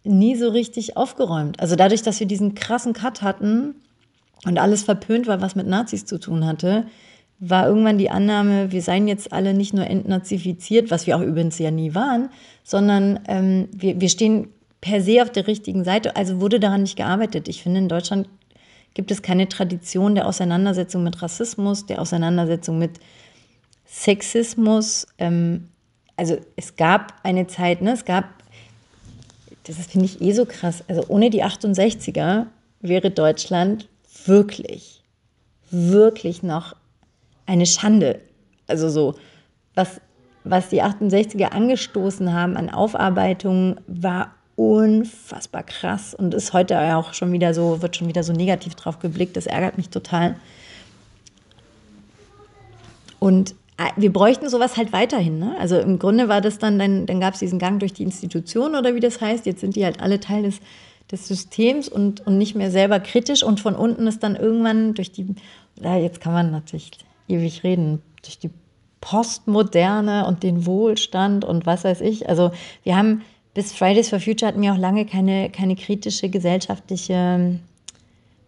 nie 0.04 0.36
so 0.36 0.50
richtig 0.50 0.98
aufgeräumt. 0.98 1.60
Also 1.60 1.76
dadurch, 1.76 2.02
dass 2.02 2.20
wir 2.20 2.28
diesen 2.28 2.56
krassen 2.56 2.94
Cut 2.94 3.22
hatten 3.22 3.76
und 4.46 4.58
alles 4.58 4.84
verpönt 4.84 5.28
war, 5.28 5.42
was 5.42 5.56
mit 5.56 5.68
Nazis 5.68 6.06
zu 6.06 6.20
tun 6.20 6.46
hatte, 6.46 6.88
war 7.44 7.68
irgendwann 7.68 7.98
die 7.98 8.12
Annahme, 8.12 8.72
wir 8.72 8.84
seien 8.84 9.08
jetzt 9.08 9.34
alle 9.34 9.56
nicht 9.56 9.74
nur 9.74 9.88
entnazifiziert, 9.88 10.92
was 10.92 11.08
wir 11.08 11.18
auch 11.18 11.22
übrigens 11.22 11.58
ja 11.58 11.72
nie 11.72 11.96
waren, 11.96 12.30
sondern 12.64 13.20
ähm, 13.28 13.68
wir, 13.74 14.00
wir 14.00 14.10
stehen 14.10 14.50
per 14.80 15.02
se 15.02 15.24
auf 15.24 15.32
der 15.32 15.48
richtigen 15.48 15.84
Seite. 15.84 16.16
Also 16.16 16.40
wurde 16.40 16.60
daran 16.60 16.84
nicht 16.84 16.96
gearbeitet. 16.96 17.48
Ich 17.48 17.64
finde, 17.64 17.80
in 17.80 17.90
Deutschland 17.90 18.30
gibt 18.94 19.10
es 19.10 19.24
keine 19.24 19.50
Tradition 19.50 20.14
der 20.14 20.28
Auseinandersetzung 20.28 21.04
mit 21.04 21.20
Rassismus, 21.24 21.88
der 21.88 22.00
Auseinandersetzung 22.00 22.78
mit 22.78 23.00
Sexismus. 23.88 25.08
Ähm, 25.18 25.70
also 26.18 26.38
es 26.56 26.76
gab 26.76 27.16
eine 27.24 27.48
Zeit, 27.48 27.82
ne, 27.82 27.94
es 27.94 28.06
gab, 28.06 28.26
das 29.64 29.78
finde 29.88 30.06
ich 30.06 30.22
eh 30.22 30.34
so 30.34 30.46
krass, 30.46 30.84
also 30.88 31.06
ohne 31.08 31.32
die 31.32 31.44
68er 31.44 32.46
wäre 32.82 33.10
Deutschland 33.10 33.88
wirklich, 34.26 35.02
wirklich 35.72 36.44
noch 36.44 36.76
eine 37.46 37.66
Schande. 37.66 38.22
Also 38.68 38.90
so, 38.90 39.16
was, 39.76 40.02
was 40.44 40.70
die 40.70 40.84
68er 40.84 41.50
angestoßen 41.50 42.34
haben 42.34 42.58
an 42.58 42.70
Aufarbeitung, 42.70 43.78
war 43.88 44.34
unfassbar 44.56 45.64
krass 45.64 46.14
und 46.14 46.34
ist 46.34 46.54
heute 46.54 46.80
auch 46.96 47.14
schon 47.14 47.32
wieder 47.32 47.54
so, 47.54 47.82
wird 47.82 47.96
schon 47.96 48.08
wieder 48.08 48.24
so 48.24 48.34
negativ 48.34 48.76
drauf 48.76 49.00
geblickt. 49.00 49.36
Das 49.36 49.48
ärgert 49.48 49.78
mich 49.78 49.90
total. 49.90 50.36
Und 53.20 53.56
äh, 53.78 53.90
wir 53.98 54.12
bräuchten 54.12 54.50
sowas 54.50 54.78
halt 54.78 54.94
weiterhin. 54.94 55.40
Ne? 55.40 55.56
Also 55.60 55.78
im 55.80 56.00
Grunde 56.00 56.28
war 56.28 56.42
das 56.42 56.60
dann, 56.60 56.78
dann, 56.78 57.06
dann 57.06 57.20
gab 57.20 57.34
es 57.34 57.40
diesen 57.40 57.60
Gang 57.60 57.80
durch 57.80 57.94
die 57.94 58.04
Institution 58.04 58.76
oder 58.76 58.96
wie 58.96 59.00
das 59.00 59.22
heißt. 59.22 59.46
Jetzt 59.46 59.62
sind 59.62 59.76
die 59.76 59.86
halt 59.86 60.02
alle 60.02 60.20
Teil 60.20 60.44
des, 60.44 60.60
des 61.12 61.28
Systems 61.28 61.88
und, 61.88 62.26
und 62.26 62.38
nicht 62.38 62.56
mehr 62.56 62.72
selber 62.72 63.00
kritisch. 63.00 63.44
Und 63.44 63.60
von 63.60 63.76
unten 63.76 64.08
ist 64.08 64.22
dann 64.24 64.36
irgendwann 64.36 64.94
durch 64.94 65.12
die, 65.12 65.36
ja, 65.82 65.98
jetzt 65.98 66.22
kann 66.22 66.34
man 66.34 66.52
natürlich 66.52 66.92
ewig 67.32 67.64
reden, 67.64 68.02
durch 68.24 68.38
die 68.38 68.50
Postmoderne 69.00 70.28
und 70.28 70.44
den 70.44 70.66
Wohlstand 70.66 71.44
und 71.44 71.66
was 71.66 71.84
weiß 71.84 72.02
ich. 72.02 72.30
Also 72.30 72.52
wir 72.84 72.96
haben 72.96 73.24
bis 73.54 73.74
Fridays 73.74 74.10
for 74.10 74.20
Future 74.20 74.48
hatten 74.48 74.62
wir 74.62 74.74
auch 74.74 74.78
lange 74.78 75.06
keine, 75.06 75.50
keine 75.50 75.76
kritische 75.76 76.30
gesellschaftliche 76.30 77.60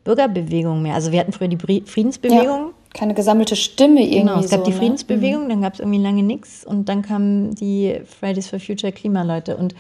Bürgerbewegung 0.04 0.82
mehr. 0.82 0.96
Also 0.96 1.12
wir 1.12 1.20
hatten 1.20 1.32
früher 1.32 1.48
die 1.48 1.58
Friedensbewegung. 1.58 2.46
Ja, 2.46 2.70
keine 2.94 3.14
gesammelte 3.14 3.56
Stimme 3.56 4.02
irgendwie. 4.02 4.20
Genau, 4.20 4.40
es 4.40 4.50
gab 4.50 4.60
so, 4.60 4.66
die 4.66 4.72
ne? 4.72 4.78
Friedensbewegung, 4.78 5.46
mhm. 5.46 5.50
dann 5.50 5.62
gab 5.62 5.74
es 5.74 5.80
irgendwie 5.80 6.02
lange 6.02 6.24
nichts 6.24 6.64
und 6.64 6.88
dann 6.88 7.02
kamen 7.02 7.56
die 7.56 8.00
Fridays 8.20 8.48
for 8.48 8.60
Future 8.60 8.92
Klimaleute 8.92 9.58
und 9.58 9.76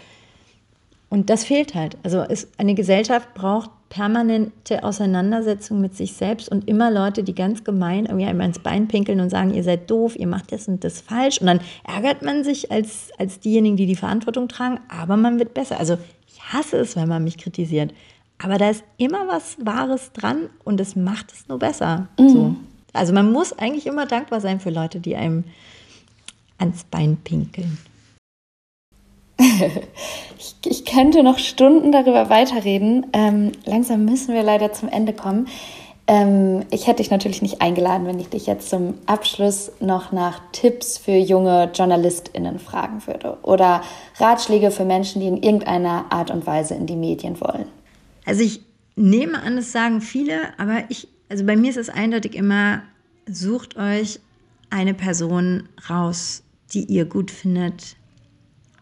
und 1.09 1.29
das 1.29 1.43
fehlt 1.43 1.75
halt. 1.75 1.95
Also 2.01 2.23
ist, 2.23 2.47
eine 2.57 2.73
Gesellschaft 2.73 3.35
braucht 3.35 3.69
permanente 3.93 4.83
Auseinandersetzung 4.83 5.79
mit 5.79 5.95
sich 5.95 6.13
selbst 6.13 6.49
und 6.49 6.67
immer 6.67 6.89
Leute, 6.89 7.23
die 7.23 7.35
ganz 7.35 7.63
gemein 7.63 8.07
irgendwie 8.07 8.25
einmal 8.25 8.47
ins 8.47 8.57
Bein 8.57 8.87
pinkeln 8.87 9.19
und 9.19 9.29
sagen, 9.29 9.53
ihr 9.53 9.63
seid 9.63 9.91
doof, 9.91 10.15
ihr 10.15 10.25
macht 10.25 10.51
das 10.51 10.67
und 10.67 10.83
das 10.83 10.99
falsch. 10.99 11.39
Und 11.39 11.45
dann 11.45 11.59
ärgert 11.83 12.23
man 12.23 12.43
sich 12.43 12.71
als, 12.71 13.11
als 13.19 13.39
diejenigen, 13.39 13.77
die 13.77 13.85
die 13.85 13.95
Verantwortung 13.95 14.47
tragen, 14.47 14.79
aber 14.89 15.15
man 15.15 15.37
wird 15.37 15.53
besser. 15.53 15.79
Also 15.79 15.99
ich 16.27 16.41
hasse 16.41 16.77
es, 16.77 16.95
wenn 16.95 17.07
man 17.07 17.23
mich 17.23 17.37
kritisiert. 17.37 17.93
Aber 18.39 18.57
da 18.57 18.71
ist 18.71 18.83
immer 18.97 19.27
was 19.27 19.57
Wahres 19.63 20.11
dran 20.11 20.49
und 20.63 20.79
es 20.79 20.95
macht 20.95 21.31
es 21.31 21.47
nur 21.47 21.59
besser. 21.59 22.07
Mhm. 22.19 22.29
So. 22.29 22.55
Also 22.93 23.13
man 23.13 23.31
muss 23.31 23.53
eigentlich 23.53 23.85
immer 23.85 24.07
dankbar 24.07 24.41
sein 24.41 24.59
für 24.59 24.71
Leute, 24.71 25.01
die 25.01 25.15
einem 25.15 25.43
ans 26.57 26.83
Bein 26.85 27.17
pinkeln. 27.17 27.77
Ich, 30.37 30.55
ich, 30.65 30.85
könnte 30.85 31.23
noch 31.23 31.39
Stunden 31.39 31.91
darüber 31.91 32.29
weiterreden. 32.29 33.07
Ähm, 33.13 33.51
langsam 33.65 34.05
müssen 34.05 34.33
wir 34.33 34.43
leider 34.43 34.73
zum 34.73 34.89
Ende 34.89 35.13
kommen. 35.13 35.47
Ähm, 36.05 36.65
ich 36.69 36.87
hätte 36.87 37.01
dich 37.01 37.11
natürlich 37.11 37.41
nicht 37.41 37.61
eingeladen, 37.61 38.05
wenn 38.05 38.19
ich 38.19 38.29
dich 38.29 38.45
jetzt 38.45 38.69
zum 38.69 38.95
Abschluss 39.05 39.71
noch 39.79 40.11
nach 40.11 40.41
Tipps 40.51 40.97
für 40.97 41.15
junge 41.15 41.71
JournalistInnen 41.73 42.59
fragen 42.59 43.05
würde 43.07 43.37
oder 43.41 43.81
Ratschläge 44.17 44.69
für 44.71 44.83
Menschen, 44.83 45.21
die 45.21 45.27
in 45.27 45.41
irgendeiner 45.41 46.11
Art 46.11 46.29
und 46.29 46.45
Weise 46.45 46.75
in 46.75 46.87
die 46.87 46.97
Medien 46.97 47.39
wollen. 47.39 47.67
Also 48.25 48.43
ich 48.43 48.61
nehme 48.95 49.41
an, 49.41 49.55
das 49.55 49.71
sagen 49.71 50.01
viele, 50.01 50.57
aber 50.57 50.83
ich, 50.89 51.07
also 51.29 51.45
bei 51.45 51.55
mir 51.55 51.69
ist 51.69 51.77
es 51.77 51.89
eindeutig 51.89 52.35
immer, 52.35 52.81
sucht 53.25 53.77
euch 53.77 54.19
eine 54.69 54.93
Person 54.93 55.69
raus, 55.89 56.43
die 56.73 56.83
ihr 56.85 57.05
gut 57.05 57.31
findet, 57.31 57.95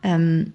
ähm, 0.03 0.53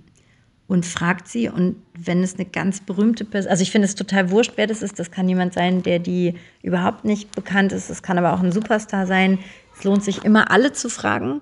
und 0.68 0.84
fragt 0.84 1.28
sie. 1.28 1.48
Und 1.48 1.76
wenn 1.96 2.22
es 2.22 2.34
eine 2.34 2.44
ganz 2.44 2.80
berühmte 2.80 3.24
Person, 3.24 3.50
also 3.50 3.62
ich 3.62 3.70
finde 3.70 3.86
es 3.86 3.94
total 3.94 4.30
wurscht, 4.30 4.52
wer 4.56 4.66
das 4.66 4.82
ist. 4.82 4.98
Das 4.98 5.10
kann 5.10 5.28
jemand 5.28 5.54
sein, 5.54 5.82
der 5.82 5.98
die 5.98 6.34
überhaupt 6.62 7.04
nicht 7.04 7.34
bekannt 7.34 7.72
ist. 7.72 7.90
Es 7.90 8.02
kann 8.02 8.18
aber 8.18 8.34
auch 8.34 8.42
ein 8.42 8.52
Superstar 8.52 9.06
sein. 9.06 9.38
Es 9.76 9.84
lohnt 9.84 10.02
sich 10.02 10.24
immer, 10.24 10.50
alle 10.50 10.72
zu 10.72 10.88
fragen, 10.88 11.40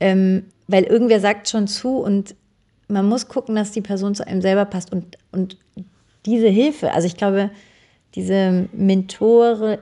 ähm, 0.00 0.44
weil 0.66 0.84
irgendwer 0.84 1.20
sagt 1.20 1.48
schon 1.48 1.66
zu 1.66 1.98
und 1.98 2.34
man 2.88 3.06
muss 3.06 3.28
gucken, 3.28 3.54
dass 3.54 3.72
die 3.72 3.82
Person 3.82 4.14
zu 4.14 4.26
einem 4.26 4.40
selber 4.40 4.64
passt. 4.64 4.92
Und, 4.92 5.18
und 5.32 5.58
diese 6.24 6.48
Hilfe, 6.48 6.92
also 6.92 7.06
ich 7.06 7.16
glaube, 7.16 7.50
diese 8.14 8.68
Mentoren, 8.72 9.78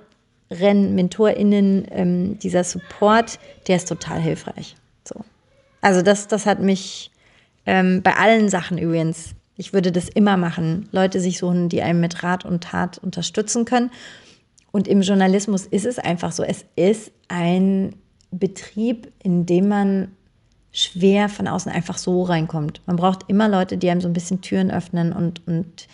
MentorInnen, 0.50 1.86
ähm, 1.90 2.38
dieser 2.38 2.64
Support, 2.64 3.38
der 3.68 3.76
ist 3.76 3.88
total 3.88 4.20
hilfreich. 4.20 4.76
So. 5.04 5.24
Also 5.80 6.02
das, 6.02 6.28
das 6.28 6.46
hat 6.46 6.60
mich 6.60 7.10
Ähm, 7.66 8.02
bei 8.02 8.16
allen 8.16 8.48
Sachen 8.48 8.78
übrigens. 8.78 9.34
Ich 9.56 9.72
würde 9.72 9.90
das 9.90 10.08
immer 10.08 10.36
machen. 10.36 10.88
Leute 10.92 11.18
sich 11.18 11.38
suchen, 11.38 11.68
die 11.68 11.82
einem 11.82 12.00
mit 12.00 12.22
Rat 12.22 12.44
und 12.44 12.64
Tat 12.64 12.98
unterstützen 12.98 13.64
können. 13.64 13.90
Und 14.70 14.86
im 14.86 15.00
Journalismus 15.00 15.66
ist 15.66 15.86
es 15.86 15.98
einfach 15.98 16.32
so. 16.32 16.42
Es 16.42 16.66
ist 16.76 17.10
ein 17.28 17.96
Betrieb, 18.30 19.10
in 19.22 19.46
dem 19.46 19.68
man 19.68 20.08
schwer 20.72 21.30
von 21.30 21.48
außen 21.48 21.72
einfach 21.72 21.96
so 21.96 22.22
reinkommt. 22.22 22.82
Man 22.84 22.96
braucht 22.96 23.20
immer 23.28 23.48
Leute, 23.48 23.78
die 23.78 23.88
einem 23.88 24.02
so 24.02 24.08
ein 24.08 24.12
bisschen 24.12 24.42
Türen 24.42 24.70
öffnen 24.70 25.14
und, 25.14 25.46
und 25.46 25.88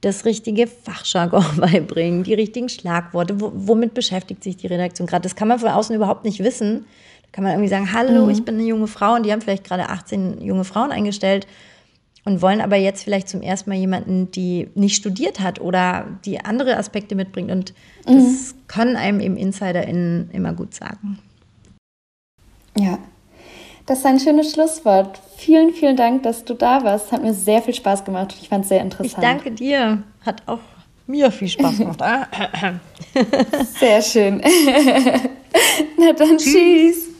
das 0.00 0.24
richtige 0.24 0.66
Fachjargon 0.66 1.44
beibringen, 1.58 2.24
die 2.24 2.32
richtigen 2.32 2.70
Schlagworte, 2.70 3.40
wo, 3.40 3.52
womit 3.54 3.92
beschäftigt 3.92 4.42
sich 4.42 4.56
die 4.56 4.66
Redaktion 4.68 5.06
gerade. 5.06 5.22
Das 5.22 5.36
kann 5.36 5.48
man 5.48 5.58
von 5.58 5.68
außen 5.68 5.94
überhaupt 5.94 6.24
nicht 6.24 6.42
wissen. 6.42 6.86
Kann 7.32 7.44
man 7.44 7.54
irgendwie 7.54 7.70
sagen, 7.70 7.92
hallo, 7.92 8.26
mhm. 8.26 8.30
ich 8.30 8.44
bin 8.44 8.56
eine 8.56 8.64
junge 8.64 8.86
Frau 8.86 9.14
und 9.14 9.24
die 9.24 9.32
haben 9.32 9.40
vielleicht 9.40 9.64
gerade 9.64 9.88
18 9.88 10.42
junge 10.42 10.64
Frauen 10.64 10.92
eingestellt 10.92 11.46
und 12.24 12.42
wollen 12.42 12.60
aber 12.60 12.76
jetzt 12.76 13.02
vielleicht 13.02 13.28
zum 13.28 13.42
ersten 13.42 13.70
Mal 13.70 13.76
jemanden, 13.76 14.30
die 14.30 14.68
nicht 14.74 14.96
studiert 14.96 15.40
hat 15.40 15.60
oder 15.60 16.06
die 16.24 16.44
andere 16.44 16.76
Aspekte 16.76 17.14
mitbringt. 17.14 17.50
Und 17.50 17.74
das 18.04 18.14
mhm. 18.14 18.54
können 18.68 18.96
einem 18.96 19.20
eben 19.20 19.36
InsiderInnen 19.36 20.30
immer 20.32 20.52
gut 20.52 20.74
sagen. 20.74 21.18
Ja, 22.78 22.98
das 23.86 23.98
ist 23.98 24.06
ein 24.06 24.20
schönes 24.20 24.52
Schlusswort. 24.52 25.20
Vielen, 25.36 25.72
vielen 25.72 25.96
Dank, 25.96 26.22
dass 26.22 26.44
du 26.44 26.54
da 26.54 26.84
warst. 26.84 27.10
Hat 27.10 27.22
mir 27.22 27.34
sehr 27.34 27.62
viel 27.62 27.74
Spaß 27.74 28.04
gemacht. 28.04 28.36
Ich 28.40 28.48
fand 28.48 28.64
es 28.64 28.68
sehr 28.68 28.80
interessant. 28.80 29.06
Ich 29.06 29.20
danke 29.20 29.50
dir. 29.50 30.02
Hat 30.24 30.42
auch 30.46 30.60
mir 31.06 31.32
viel 31.32 31.48
Spaß 31.48 31.78
gemacht. 31.78 32.00
sehr 33.80 34.00
schön. 34.02 34.40
Na 35.98 36.12
dann, 36.12 36.38
tschüss. 36.38 36.52
tschüss. 36.52 37.11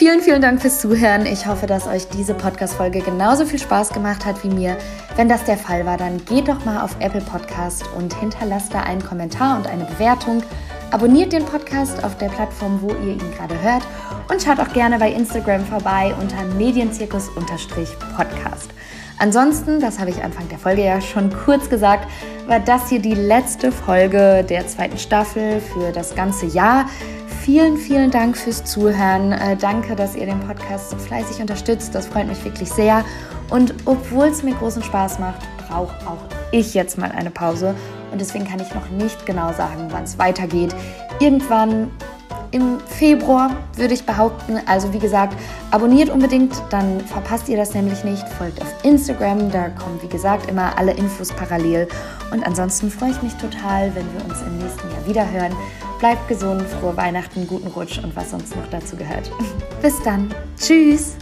Vielen, 0.00 0.22
vielen 0.22 0.40
Dank 0.40 0.62
fürs 0.62 0.80
Zuhören. 0.80 1.26
Ich 1.26 1.46
hoffe, 1.46 1.66
dass 1.66 1.86
euch 1.86 2.08
diese 2.08 2.32
Podcast-Folge 2.32 3.00
genauso 3.00 3.44
viel 3.44 3.58
Spaß 3.58 3.90
gemacht 3.90 4.24
hat 4.24 4.42
wie 4.42 4.48
mir. 4.48 4.78
Wenn 5.16 5.28
das 5.28 5.44
der 5.44 5.58
Fall 5.58 5.84
war, 5.84 5.98
dann 5.98 6.24
geht 6.24 6.48
doch 6.48 6.64
mal 6.64 6.82
auf 6.82 6.96
Apple 7.00 7.20
Podcast 7.20 7.84
und 7.94 8.14
hinterlasst 8.14 8.72
da 8.72 8.80
einen 8.80 9.04
Kommentar 9.04 9.58
und 9.58 9.66
eine 9.66 9.84
Bewertung. 9.84 10.42
Abonniert 10.90 11.34
den 11.34 11.44
Podcast 11.44 12.02
auf 12.02 12.16
der 12.16 12.30
Plattform, 12.30 12.80
wo 12.80 12.88
ihr 12.88 13.12
ihn 13.12 13.30
gerade 13.36 13.60
hört 13.60 13.82
und 14.30 14.42
schaut 14.42 14.58
auch 14.58 14.72
gerne 14.72 14.98
bei 14.98 15.12
Instagram 15.12 15.66
vorbei 15.66 16.14
unter 16.18 16.44
Medienzirkus-Podcast. 16.56 18.70
Ansonsten, 19.18 19.80
das 19.80 19.98
habe 19.98 20.08
ich 20.08 20.24
Anfang 20.24 20.48
der 20.48 20.58
Folge 20.58 20.82
ja 20.82 21.02
schon 21.02 21.30
kurz 21.44 21.68
gesagt, 21.68 22.08
war 22.46 22.58
das 22.58 22.88
hier 22.88 23.00
die 23.00 23.12
letzte 23.12 23.70
Folge 23.70 24.46
der 24.48 24.66
zweiten 24.66 24.96
Staffel 24.96 25.60
für 25.60 25.92
das 25.92 26.14
ganze 26.14 26.46
Jahr. 26.46 26.86
Vielen, 27.44 27.78
vielen 27.78 28.10
Dank 28.10 28.36
fürs 28.36 28.64
Zuhören. 28.64 29.32
Äh, 29.32 29.56
danke, 29.56 29.96
dass 29.96 30.14
ihr 30.14 30.26
den 30.26 30.40
Podcast 30.40 30.90
so 30.90 30.96
fleißig 30.98 31.40
unterstützt. 31.40 31.94
Das 31.94 32.06
freut 32.06 32.28
mich 32.28 32.44
wirklich 32.44 32.70
sehr. 32.70 33.02
Und 33.48 33.72
obwohl 33.86 34.26
es 34.26 34.42
mir 34.42 34.54
großen 34.54 34.82
Spaß 34.82 35.18
macht, 35.18 35.40
brauche 35.66 35.94
auch 36.06 36.18
ich 36.52 36.74
jetzt 36.74 36.98
mal 36.98 37.10
eine 37.10 37.30
Pause. 37.30 37.74
Und 38.12 38.20
deswegen 38.20 38.44
kann 38.44 38.60
ich 38.60 38.74
noch 38.74 38.90
nicht 38.90 39.24
genau 39.24 39.54
sagen, 39.54 39.88
wann 39.90 40.04
es 40.04 40.18
weitergeht. 40.18 40.74
Irgendwann 41.18 41.90
im 42.50 42.78
Februar 42.80 43.56
würde 43.74 43.94
ich 43.94 44.04
behaupten. 44.04 44.60
Also 44.66 44.92
wie 44.92 44.98
gesagt, 44.98 45.34
abonniert 45.70 46.10
unbedingt, 46.10 46.52
dann 46.68 47.00
verpasst 47.00 47.48
ihr 47.48 47.56
das 47.56 47.72
nämlich 47.72 48.04
nicht. 48.04 48.28
Folgt 48.28 48.60
auf 48.60 48.84
Instagram, 48.84 49.50
da 49.50 49.70
kommen 49.70 49.98
wie 50.02 50.08
gesagt 50.08 50.50
immer 50.50 50.76
alle 50.76 50.92
Infos 50.92 51.32
parallel. 51.32 51.88
Und 52.32 52.46
ansonsten 52.46 52.90
freue 52.90 53.12
ich 53.12 53.22
mich 53.22 53.32
total, 53.36 53.94
wenn 53.94 54.06
wir 54.12 54.24
uns 54.28 54.42
im 54.42 54.58
nächsten 54.58 54.90
Jahr 54.90 55.06
wieder 55.06 55.30
hören. 55.30 55.56
Bleibt 56.00 56.28
gesund, 56.28 56.62
frohe 56.62 56.96
Weihnachten, 56.96 57.46
guten 57.46 57.66
Rutsch 57.68 57.98
und 58.02 58.16
was 58.16 58.30
sonst 58.30 58.56
noch 58.56 58.66
dazu 58.70 58.96
gehört. 58.96 59.30
Bis 59.82 60.02
dann. 60.02 60.34
Tschüss. 60.58 61.16